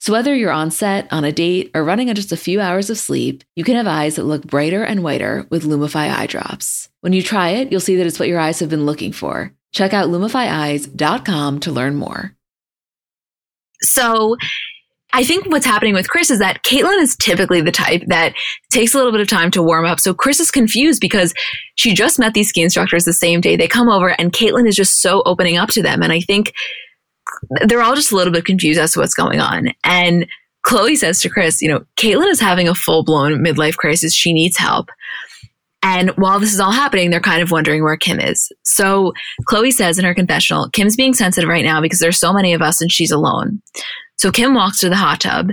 [0.00, 2.88] So whether you're on set, on a date, or running on just a few hours
[2.88, 6.88] of sleep, you can have eyes that look brighter and whiter with Lumify eye drops.
[7.02, 9.52] When you try it, you'll see that it's what your eyes have been looking for.
[9.72, 12.34] Check out lumifyeyes.com to learn more.
[13.82, 14.36] So
[15.12, 18.34] I think what's happening with Kris is that Caitlyn is typically the type that
[18.70, 20.00] takes a little bit of time to warm up.
[20.00, 21.34] So Kris is confused because
[21.74, 23.56] she just met these ski instructors the same day.
[23.56, 26.02] They come over and Caitlyn is just so opening up to them.
[26.02, 26.52] And I think
[27.66, 29.68] they're all just a little bit confused as to what's going on.
[29.84, 30.26] And
[30.66, 34.14] Khloé says to Kris, you know, Caitlyn is having a full blown midlife crisis.
[34.14, 34.90] She needs help.
[35.82, 38.52] And while this is all happening, they're kind of wondering where Kim is.
[38.64, 39.12] So
[39.48, 42.60] Khloé says in her confessional, Kim's being sensitive right now because there's so many of
[42.60, 43.62] us and she's alone.
[44.16, 45.48] So Kim walks to the hot tub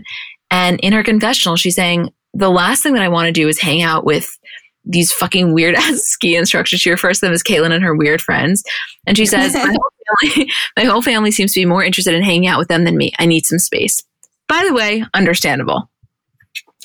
[0.52, 3.60] and in her confessional, she's saying, the last thing that I want to do is
[3.60, 4.38] hang out with
[4.84, 6.80] these fucking weird ass ski instructors.
[6.80, 8.64] She refers to them as Caitlyn and her weird friends.
[9.06, 9.56] And she says,
[10.08, 12.98] family, my whole family seems to be more interested in hanging out with them than
[12.98, 13.12] me.
[13.20, 14.04] I need some space.
[14.48, 15.90] By the way, understandable.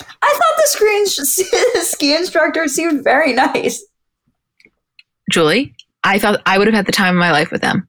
[0.01, 1.07] I thought the screen
[1.85, 3.85] ski instructor seemed very nice.
[5.31, 7.89] Julie, I thought I would have had the time of my life with them.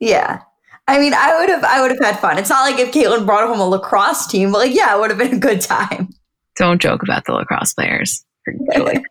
[0.00, 0.40] Yeah.
[0.88, 2.38] I mean, I would have I would have had fun.
[2.38, 5.10] It's not like if Caitlyn brought home a lacrosse team, but like, yeah, it would
[5.10, 6.08] have been a good time.
[6.56, 8.24] Don't joke about the lacrosse players.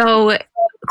[0.00, 0.36] so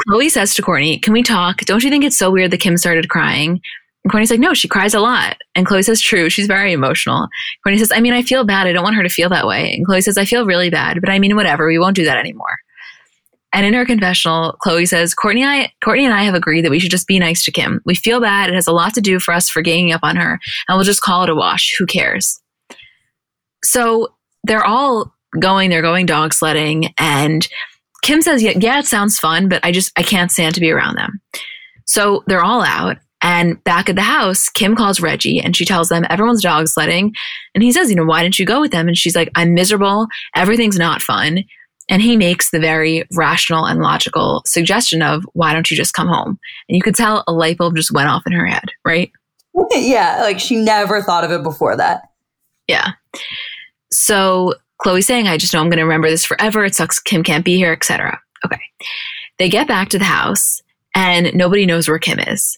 [0.08, 1.60] Khloé says to Kourtney, Can we talk?
[1.62, 3.60] Don't you think it's so weird that Kim started crying?
[4.04, 5.38] And Kourtney's like, No, she cries a lot.
[5.56, 7.28] And Khloé says, True, she's very emotional.
[7.66, 8.68] Kourtney says, I mean, I feel bad.
[8.68, 9.74] I don't want her to feel that way.
[9.74, 11.68] And Khloé says, I feel really bad, but I mean, whatever.
[11.68, 12.58] We won't do that anymore.
[13.52, 16.80] And in her confessional, Khloé says, Kourtney, I, Kourtney and I have agreed that we
[16.80, 17.82] should just be nice to Kim.
[17.84, 18.50] We feel bad.
[18.50, 20.86] It has a lot to do for us for ganging up on her, and we'll
[20.86, 21.76] just call it a wash.
[21.80, 22.40] Who cares?
[23.64, 24.10] So
[24.44, 27.48] they're all going, they're going dog sledding, and
[28.02, 30.72] Kim says, yeah, yeah, it sounds fun, but I just, I can't stand to be
[30.72, 31.22] around them.
[31.86, 32.98] So they're all out.
[33.22, 37.14] And back at the house, Kim calls Reggie and she tells them everyone's dog sledding.
[37.54, 38.88] And he says, you know, why didn't you go with them?
[38.88, 40.08] And she's like, I'm miserable.
[40.36, 41.44] Everything's not fun.
[41.90, 46.08] And he makes the very rational and logical suggestion of, why don't you just come
[46.08, 46.40] home?
[46.70, 49.12] And you could tell a light bulb just went off in her head, right?
[49.72, 50.20] yeah.
[50.22, 52.04] Like she never thought of it before that.
[52.68, 52.92] Yeah.
[53.92, 56.64] So Khloé saying, I just know I'm going to remember this forever.
[56.64, 58.20] It sucks Kim can't be here, etc.
[58.46, 58.62] Okay.
[59.38, 60.62] They get back to the house
[60.96, 62.58] and nobody knows where Kim is.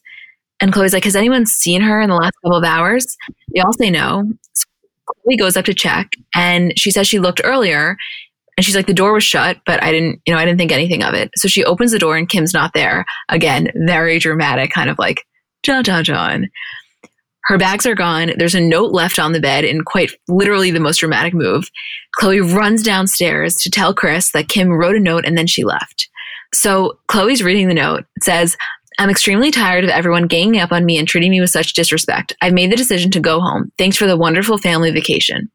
[0.59, 3.17] And Khloé's like, Has anyone seen her in the last couple of hours?
[3.53, 4.31] They all say no.
[4.53, 4.65] So
[5.09, 7.97] Khloé goes up to check and she says she looked earlier
[8.57, 10.71] and she's like, the door was shut, but I didn't, you know, I didn't think
[10.71, 11.31] anything of it.
[11.35, 13.05] So she opens the door and Kim's not there.
[13.29, 15.25] Again, very dramatic, kind of like
[15.63, 16.49] John, John, John.
[17.45, 18.31] Her bags are gone.
[18.37, 21.69] There's a note left on the bed in quite literally the most dramatic move.
[22.19, 26.09] Khloé runs downstairs to tell Kris that Kim wrote a note and then she left.
[26.53, 28.05] So Khloé's reading the note.
[28.17, 28.57] It says,
[28.99, 32.35] I'm extremely tired of everyone ganging up on me and treating me with such disrespect.
[32.41, 33.71] I've made the decision to go home.
[33.77, 35.49] Thanks for the wonderful family vacation.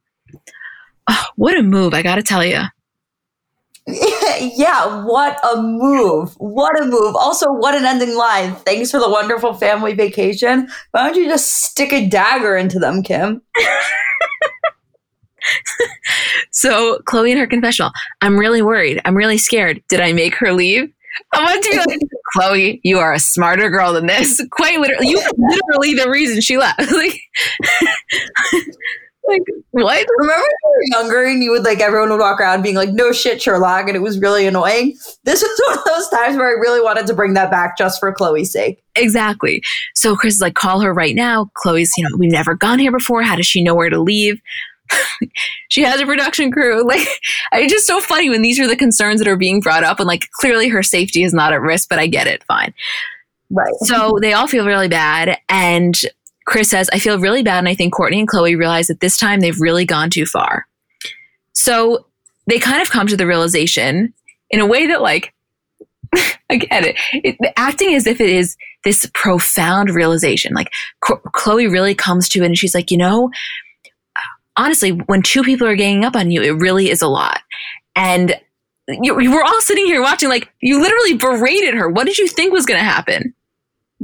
[1.09, 2.63] Oh, what a move, I gotta tell you.
[4.57, 6.35] yeah, what a move.
[6.39, 7.15] What a move.
[7.15, 8.57] Also, what an ending line.
[8.57, 10.69] Thanks for the wonderful family vacation.
[10.91, 13.43] Why don't you just stick a dagger into them, Kim?
[16.51, 19.01] so, Khloé in her confessional, I'm really worried.
[19.05, 19.81] I'm really scared.
[19.89, 20.93] Did I make her leave?
[21.33, 22.01] I want to be like,
[22.37, 24.45] Khloé, you are a smarter girl than this.
[24.51, 26.81] Quite literally, you are literally the reason she left.
[26.93, 27.21] like,
[29.29, 30.07] like what?
[30.19, 32.91] Remember when you were younger and you would like everyone would walk around being like,
[32.91, 34.97] "No shit, Sherlock," and it was really annoying.
[35.25, 37.99] This was one of those times where I really wanted to bring that back just
[37.99, 38.81] for Khloé's sake.
[38.95, 39.61] Exactly.
[39.97, 42.93] So Kris is like, "Call her right now." Khloé's, you know, we've never gone here
[42.93, 43.23] before.
[43.23, 44.41] How does she know where to leave?
[45.69, 46.87] she has a production crew.
[46.97, 47.07] Like,
[47.53, 50.07] it's just so funny when these are the concerns that are being brought up, and
[50.07, 51.89] like clearly her safety is not at risk.
[51.89, 52.45] But I get it.
[52.45, 52.73] Fine.
[53.51, 53.75] Right.
[53.83, 56.01] So they all feel really bad, and
[56.47, 57.59] Kris says, I feel really bad.
[57.59, 60.67] And I think Kourtney and Khloé realize that this time they've really gone too far.
[61.53, 62.07] So
[62.47, 64.15] they kind of come to the realization
[64.51, 65.35] in a way that, like,
[66.51, 66.97] I get it.
[67.13, 67.53] it.
[67.57, 70.55] Acting as if it is this profound realization.
[70.55, 70.71] Like,
[71.05, 73.31] Khloé really comes to it and she's like, you know,
[74.57, 77.41] honestly, when two people are ganging up on you, it really is a lot.
[77.97, 78.37] And
[78.89, 81.89] you, you were all sitting here watching, like, you literally berated her.
[81.89, 83.35] What did you think was going to happen?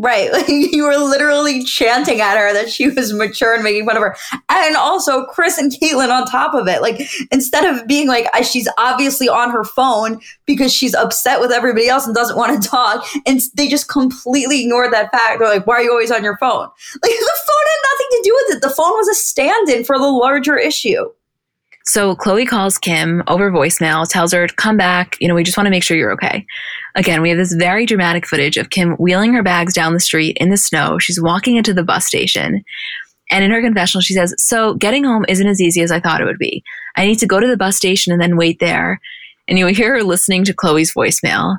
[0.03, 0.33] Right.
[0.43, 4.03] Like you were literally chanting at her that she was mature and making fun of
[4.03, 4.17] her.
[4.49, 6.83] And also Kris and Caitlyn on top of it.
[6.83, 7.01] Like
[7.31, 12.07] instead of being like, she's obviously on her phone because she's upset with everybody else
[12.07, 13.07] and doesn't want to talk.
[13.27, 15.39] And they just completely ignored that fact.
[15.39, 16.69] They're like, why are you always on your phone?
[17.03, 18.63] Like the phone had nothing to do with it.
[18.63, 21.05] The phone was a stand in for the larger issue.
[21.85, 25.17] So Khloé calls Kim over voicemail, tells her to come back.
[25.21, 26.47] You know, we just want to make sure you're okay.
[26.95, 30.37] Again, we have this very dramatic footage of Kim wheeling her bags down the street
[30.41, 30.99] in the snow.
[30.99, 32.65] She's walking into the bus station.
[33.31, 36.21] And in her confessional, she says, So getting home isn't as easy as I thought
[36.21, 36.63] it would be.
[36.97, 39.01] I need to go to the bus station and then wait there.
[39.49, 41.59] And you will hear her listening to Khloé's voicemail.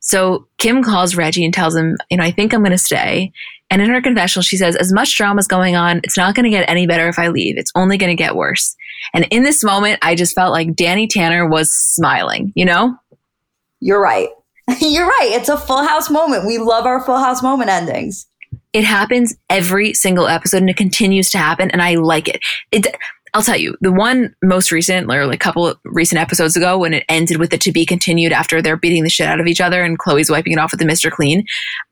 [0.00, 3.32] So Kim calls Reggie and tells him, You know, I think I'm going to stay.
[3.70, 6.44] And in her confessional, she says, As much drama is going on, it's not going
[6.44, 7.56] to get any better if I leave.
[7.56, 8.76] It's only going to get worse.
[9.12, 12.96] And in this moment, I just felt like Danny Tanner was smiling, you know?
[13.80, 14.28] You're right.
[14.80, 15.30] You're right.
[15.32, 16.46] It's a full house moment.
[16.46, 18.26] We love our full house moment endings.
[18.72, 21.70] It happens every single episode and it continues to happen.
[21.70, 22.40] And I like it.
[22.72, 22.86] It,
[23.34, 26.94] I'll tell you, the one most recent, or like a couple recent episodes ago, when
[26.94, 29.60] it ended with the to be continued after they're beating the shit out of each
[29.60, 31.10] other and Khloé's wiping it off with the Mr.
[31.10, 31.44] Clean,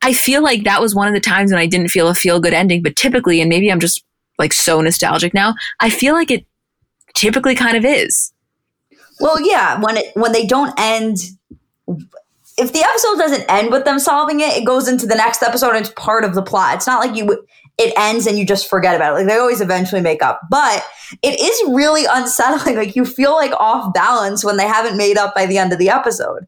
[0.02, 2.40] I feel like that was one of the times when I didn't feel a feel
[2.40, 2.80] good ending.
[2.80, 4.04] But typically, and maybe I'm just
[4.38, 6.46] like so nostalgic now, I feel like it
[7.14, 8.32] typically kind of is.
[9.20, 11.18] Well, yeah, when it when they don't end
[12.58, 15.70] if the episode doesn't end with them solving it, it goes into the next episode
[15.70, 16.76] and it's part of the plot.
[16.76, 17.46] It's not like you
[17.78, 19.14] it ends and you just forget about it.
[19.14, 20.40] Like they always eventually make up.
[20.50, 20.84] But
[21.22, 22.76] it is really unsettling.
[22.82, 25.78] Like you feel like off balance when they haven't made up by the end of
[25.78, 26.46] the episode.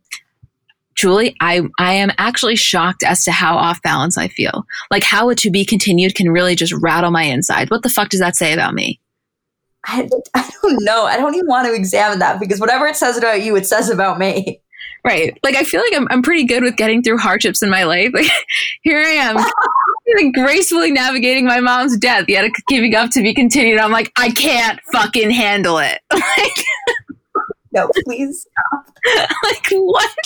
[0.94, 4.64] Julie, I, I am actually shocked as to how off balance I feel.
[4.90, 7.70] Like how a to be continued can really just rattle my insides.
[7.70, 9.00] What the fuck does that say about me?
[9.86, 11.04] I, I don't know.
[11.04, 13.90] I don't even want to examine that because whatever it says about you, it says
[13.90, 14.60] about me.
[15.04, 15.38] Right.
[15.42, 18.10] Like I feel like I'm I'm pretty good with getting through hardships in my life.
[18.14, 18.30] Like
[18.82, 19.36] here I am
[20.16, 23.78] like, gracefully navigating my mom's death, yet keeping up to be continued.
[23.78, 26.00] I'm like, I can't fucking handle it.
[26.12, 26.64] like
[27.72, 29.34] No, please stop.
[29.44, 30.16] like what?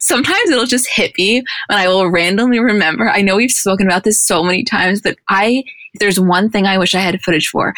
[0.00, 3.08] Sometimes it'll just hit me and I will randomly remember.
[3.08, 5.62] I know we've spoken about this so many times, but I
[5.94, 7.74] if there's one thing I wish I had footage for.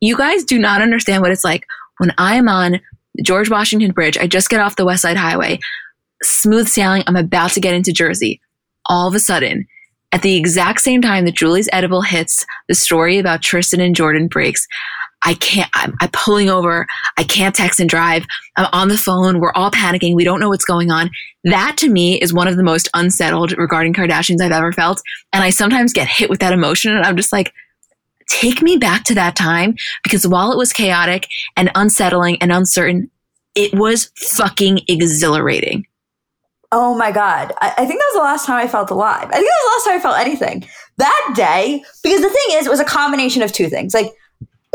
[0.00, 1.66] You guys do not understand what it's like
[1.98, 2.80] when I'm on
[3.22, 4.18] George Washington Bridge.
[4.18, 5.58] I just get off the West Side Highway,
[6.22, 7.02] smooth sailing.
[7.06, 8.40] I'm about to get into Jersey.
[8.86, 9.66] All of a sudden,
[10.12, 14.30] at the exact same time that Julie's edible hits, the story about Tristan and Jordyn
[14.30, 14.66] breaks.
[15.26, 16.86] I can't, I'm, I'm, pulling over.
[17.18, 18.24] I can't text and drive.
[18.56, 19.40] I'm on the phone.
[19.40, 20.14] We're all panicking.
[20.14, 21.10] We don't know what's going on.
[21.44, 25.02] That to me is one of the most unsettled regarding Kardashians I've ever felt.
[25.32, 27.52] And I sometimes get hit with that emotion and I'm just like,
[28.28, 29.74] take me back to that time
[30.04, 33.10] because while it was chaotic and unsettling and uncertain,
[33.56, 35.86] it was fucking exhilarating.
[36.70, 37.52] Oh my God.
[37.60, 39.28] I, I, think that was the last time I felt alive.
[39.28, 40.68] I think that was the last time I felt anything.
[40.98, 43.94] That day, because the thing is, it was a combination of two things.
[43.94, 44.12] Like,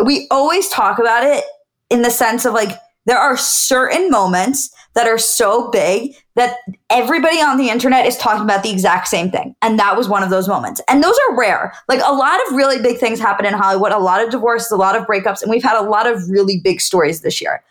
[0.06, 1.44] we always talk about it
[1.90, 6.58] in the sense of like, there are certain moments that are so big that
[6.90, 9.56] everybody on the internet is talking about the exact same thing.
[9.62, 10.82] And that was one of those moments.
[10.88, 11.74] And those are rare.
[11.88, 14.76] Like a lot of really big things happen in Hollywood, a lot of divorces, a
[14.76, 17.64] lot of breakups, and we've had a lot of really big stories this year.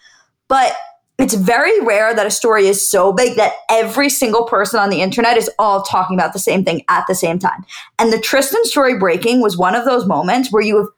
[0.49, 0.75] But
[1.19, 5.03] it's very rare that a story is so big that every single person on the
[5.03, 7.65] internet is all talking about the same thing at the same time.
[7.99, 10.89] And the Tristan story breaking was one of those moments where you have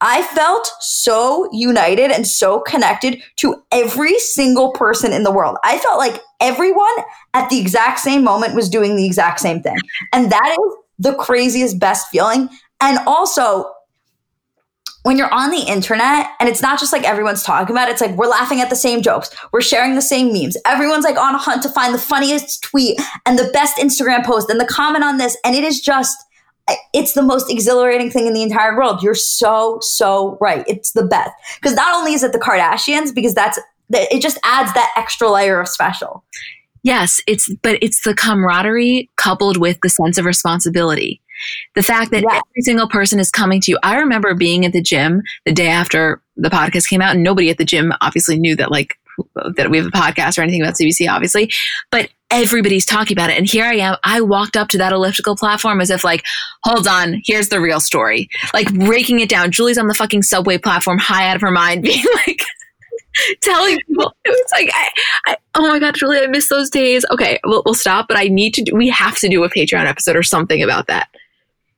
[0.00, 5.56] I felt so united and so connected to every single person in the world.
[5.64, 6.94] I felt like everyone
[7.32, 9.76] at the exact same moment was doing the exact same thing.
[10.12, 12.48] And that is the craziest, best feeling.
[12.80, 13.70] And also,
[15.04, 18.00] when you're on the internet and it's not just like everyone's talking about it, it's
[18.00, 20.56] like we're laughing at the same jokes, we're sharing the same memes.
[20.66, 24.50] Everyone's like on a hunt to find the funniest tweet and the best Instagram post
[24.50, 25.36] and the comment on this.
[25.44, 26.16] And it is just,
[26.92, 29.02] it's the most exhilarating thing in the entire world.
[29.02, 30.64] You're so, so right.
[30.66, 31.30] It's the best.
[31.56, 33.58] Because not only is it the Kardashians, because that's,
[33.90, 36.24] it just adds that extra layer of special.
[36.82, 41.20] Yes, it's, but it's the camaraderie coupled with the sense of responsibility.
[41.74, 43.78] The fact that every single person is coming to you.
[43.82, 47.50] I remember being at the gym the day after the podcast came out, and nobody
[47.50, 48.98] at the gym obviously knew that like
[49.56, 51.52] that we have a podcast or anything about CBC, obviously,
[51.90, 53.38] but everybody's talking about it.
[53.38, 53.96] And here I am.
[54.04, 56.24] I walked up to that elliptical platform as if like,
[56.64, 58.28] hold on, here's the real story.
[58.52, 59.50] Like breaking it down.
[59.50, 62.42] Julie's on the fucking subway platform, high out of her mind, being like,
[63.42, 64.88] telling people it was like I,
[65.26, 68.24] I, oh my god julie i miss those days okay we'll, we'll stop but i
[68.24, 71.08] need to do, we have to do a patreon episode or something about that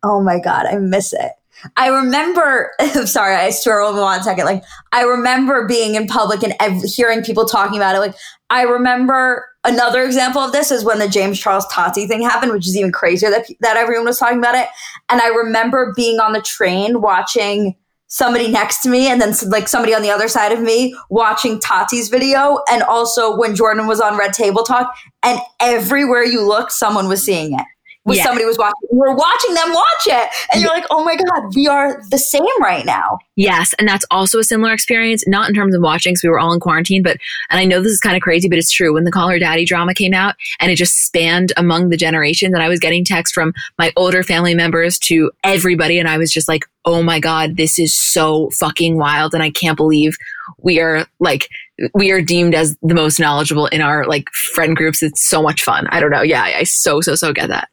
[0.09, 1.33] Oh my God, I miss it.
[1.77, 2.73] I remember,
[3.05, 4.45] sorry, I swear over one second.
[4.45, 8.01] Like, I remember being in public and ev- hearing people talking about it.
[8.01, 8.15] Like,
[8.51, 12.67] I remember another example of this is when the James Charles Tati thing happened, which
[12.67, 14.69] is even crazier that, that everyone was talking about it.
[15.09, 17.75] And I remember being on the train watching
[18.09, 21.59] somebody next to me and then like somebody on the other side of me watching
[21.59, 22.61] Tati's video.
[22.71, 24.95] And also when Jordyn was on Red Table Talk,
[25.25, 27.65] and everywhere you looked, someone was seeing it
[28.07, 28.89] was somebody was watching.
[28.91, 32.63] We're watching them watch it, and you're like, oh my god, we are the same
[32.63, 33.19] right now.
[33.35, 36.39] Yes, and that's also a similar experience, not in terms of watching, because we were
[36.39, 37.19] all in quarantine, but
[37.51, 38.95] and I know this is kind of crazy, but it's true.
[38.95, 42.55] When the Call Her Daddy drama came out, and it just spanned among the generations,
[42.55, 46.33] and I was getting texts from my older family members to everybody, and I was
[46.33, 50.17] just like, oh my god, this is so fucking wild, and I can't believe
[50.63, 51.49] we are like
[51.95, 55.03] we are deemed as the most knowledgeable in our like friend groups.
[55.03, 55.87] It's so much fun.
[55.89, 56.23] I don't know.
[56.23, 57.69] Yeah, I, I so so so get that.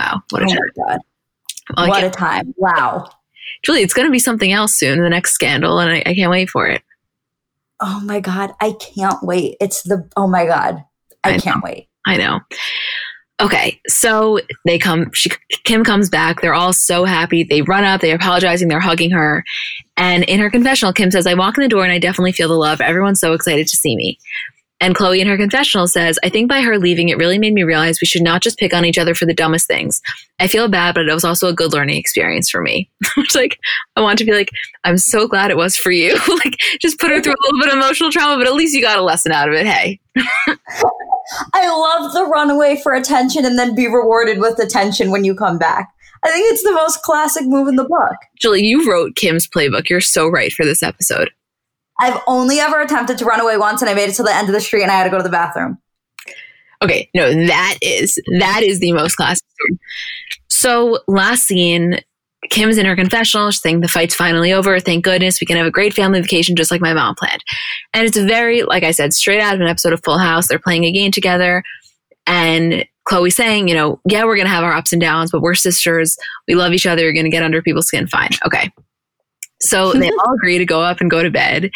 [0.00, 0.48] Wow, what a oh
[0.88, 1.00] time!
[1.76, 2.54] Well, what a time!
[2.56, 3.10] Wow,
[3.62, 5.02] Julie, it's going to be something else soon.
[5.02, 6.82] The next scandal, and I, I can't wait for it.
[7.80, 9.56] Oh my god, I can't wait!
[9.60, 10.84] It's the oh my god,
[11.22, 11.88] I, I can't wait.
[12.06, 12.40] I know.
[13.40, 15.10] Okay, so they come.
[15.12, 15.30] She,
[15.64, 16.40] Kim comes back.
[16.40, 17.42] They're all so happy.
[17.42, 18.00] They run up.
[18.00, 18.68] They're apologizing.
[18.68, 19.44] They're hugging her.
[19.96, 22.48] And in her confessional, Kim says, "I walk in the door and I definitely feel
[22.48, 22.80] the love.
[22.80, 24.18] Everyone's so excited to see me."
[24.80, 27.64] And Khloé in her confessional says, I think by her leaving, it really made me
[27.64, 30.00] realize we should not just pick on each other for the dumbest things.
[30.38, 32.90] I feel bad, but it was also a good learning experience for me.
[33.18, 33.58] it's like,
[33.96, 34.50] I want to be like,
[34.84, 36.14] I'm so glad it was for you.
[36.44, 38.80] like, just put her through a little bit of emotional trauma, but at least you
[38.80, 39.66] got a lesson out of it.
[39.66, 40.00] Hey.
[41.54, 45.58] I love the runaway for attention and then be rewarded with attention when you come
[45.58, 45.90] back.
[46.24, 48.16] I think it's the most classic move in the book.
[48.38, 49.88] Julie, you wrote Kim's playbook.
[49.88, 51.30] You're so right for this episode.
[52.00, 54.48] I've only ever attempted to run away once and I made it to the end
[54.48, 55.78] of the street and I had to go to the bathroom.
[56.82, 59.44] Okay, no, that is that is the most classic
[60.48, 62.00] So last scene,
[62.48, 63.50] Kim's in her confessional.
[63.50, 64.80] She's saying the fight's finally over.
[64.80, 67.44] Thank goodness we can have a great family vacation just like my mom planned.
[67.92, 70.48] And it's very, like I said, straight out of an episode of Full House.
[70.48, 71.62] They're playing a game together.
[72.26, 75.42] And Khloé saying, you know, yeah, we're going to have our ups and downs, but
[75.42, 76.16] we're sisters.
[76.48, 77.02] We love each other.
[77.02, 78.06] You're going to get under people's skin.
[78.06, 78.30] Fine.
[78.46, 78.70] Okay.
[79.60, 81.70] So they all agree to go up and go to bed.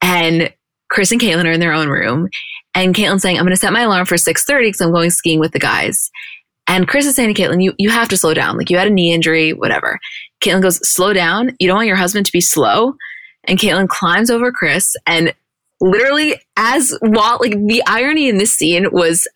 [0.00, 0.52] And
[0.90, 2.28] Kris and Caitlyn are in their own room.
[2.74, 5.40] And Caitlyn's saying, I'm going to set my alarm for 6.30 because I'm going skiing
[5.40, 6.10] with the guys.
[6.66, 8.56] And Kris is saying to Caitlyn, you, you have to slow down.
[8.56, 9.98] Like you had a knee injury, whatever.
[10.42, 11.54] Caitlyn goes, slow down.
[11.58, 12.94] You don't want your husband to be slow.
[13.44, 15.34] And Caitlyn climbs over Kris and
[15.80, 19.26] literally as while like the irony in this scene was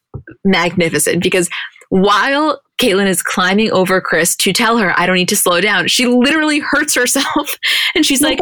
[0.45, 1.51] magnificent because
[1.89, 5.89] while Caitlyn is climbing over Kris to tell her, I don't need to slow down.
[5.89, 7.59] She literally hurts herself.
[7.95, 8.39] and she's like,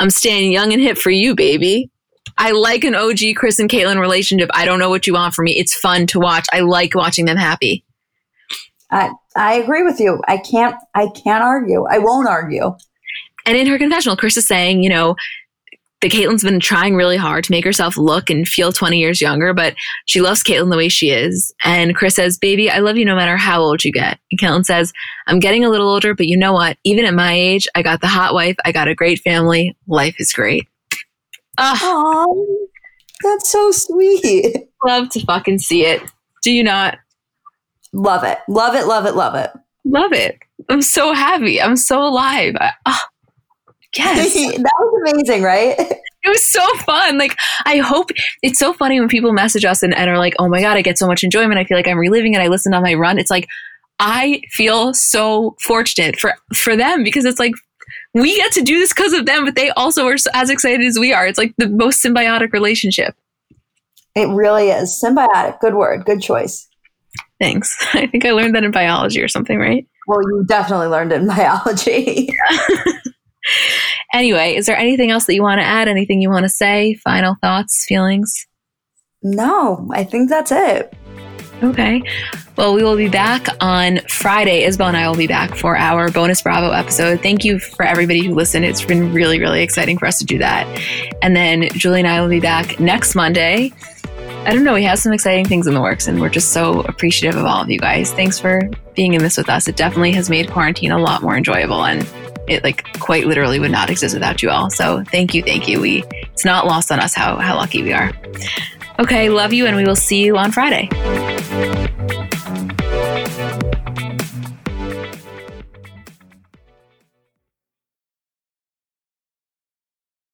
[0.00, 1.90] I'm staying young and hip for you, baby.
[2.38, 4.50] I like an OG Kris and Caitlyn relationship.
[4.54, 5.58] I don't know what you want from me.
[5.58, 6.46] It's fun to watch.
[6.52, 7.84] I like watching them happy.
[8.90, 10.20] I I agree with you.
[10.28, 11.84] I can't I can't argue.
[11.88, 12.76] I won't argue.
[13.44, 15.16] And in her confessional, Kris is saying, you know,
[16.02, 19.54] that Caitlyn's been trying really hard to make herself look and feel 20 years younger,
[19.54, 19.74] but
[20.06, 21.54] she loves Caitlyn the way she is.
[21.64, 24.18] And Kris says, Baby, I love you no matter how old you get.
[24.30, 24.92] And Caitlyn says,
[25.26, 26.76] I'm getting a little older, but you know what?
[26.84, 29.76] Even at my age, I got the hot wife, I got a great family.
[29.86, 30.66] Life is great.
[31.58, 32.66] Oh,
[33.22, 34.68] That's so sweet.
[34.84, 36.02] Love to fucking see it.
[36.42, 36.98] Do you not?
[37.92, 38.38] Love it.
[38.48, 38.86] Love it.
[38.86, 39.14] Love it.
[39.14, 39.50] Love it.
[39.84, 40.38] Love it.
[40.68, 41.60] I'm so happy.
[41.60, 42.54] I'm so alive.
[42.58, 43.00] I, oh,
[43.96, 44.34] yes.
[44.34, 45.78] that was amazing, right?
[46.24, 47.18] It was so fun.
[47.18, 48.10] Like, I hope
[48.44, 50.82] it's so funny when people message us and, and are like, oh my God, I
[50.82, 51.58] get so much enjoyment.
[51.58, 52.40] I feel like I'm reliving it.
[52.40, 53.18] I listened on my run.
[53.18, 53.48] It's like,
[53.98, 57.54] I feel so fortunate for, for them because it's like,
[58.14, 60.96] we get to do this because of them, but they also are as excited as
[60.96, 61.26] we are.
[61.26, 63.16] It's like the most symbiotic relationship.
[64.14, 65.00] It really is.
[65.02, 65.58] Symbiotic.
[65.60, 66.04] Good word.
[66.04, 66.68] Good choice.
[67.40, 67.76] Thanks.
[67.94, 69.86] I think I learned that in biology or something, right?
[70.06, 72.28] Well, you definitely learned it in biology.
[74.12, 75.88] Anyway, is there anything else that you want to add?
[75.88, 76.94] Anything you want to say?
[76.94, 78.46] Final thoughts, feelings?
[79.22, 80.94] No, I think that's it.
[81.62, 82.02] Okay.
[82.56, 84.64] Well, we will be back on Friday.
[84.64, 87.20] Isabel and I will be back for our bonus Bravo episode.
[87.20, 88.64] Thank you for everybody who listened.
[88.64, 90.66] It's been really, really exciting for us to do that.
[91.22, 93.72] And then Julie and I will be back next Monday.
[94.44, 94.74] I don't know.
[94.74, 97.62] We have some exciting things in the works, and we're just so appreciative of all
[97.62, 98.12] of you guys.
[98.12, 99.68] Thanks for being in this with us.
[99.68, 102.04] It definitely has made quarantine a lot more enjoyable, and
[102.48, 104.70] it like quite literally would not exist without you all.
[104.70, 105.80] So thank you, thank you.
[105.80, 108.12] We it's not lost on us how how lucky we are.
[108.98, 110.88] Okay, love you, and we will see you on Friday.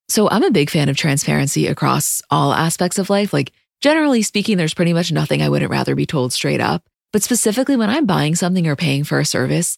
[0.09, 3.31] So I'm a big fan of transparency across all aspects of life.
[3.31, 6.83] Like generally speaking, there's pretty much nothing I wouldn't rather be told straight up.
[7.13, 9.77] But specifically when I'm buying something or paying for a service,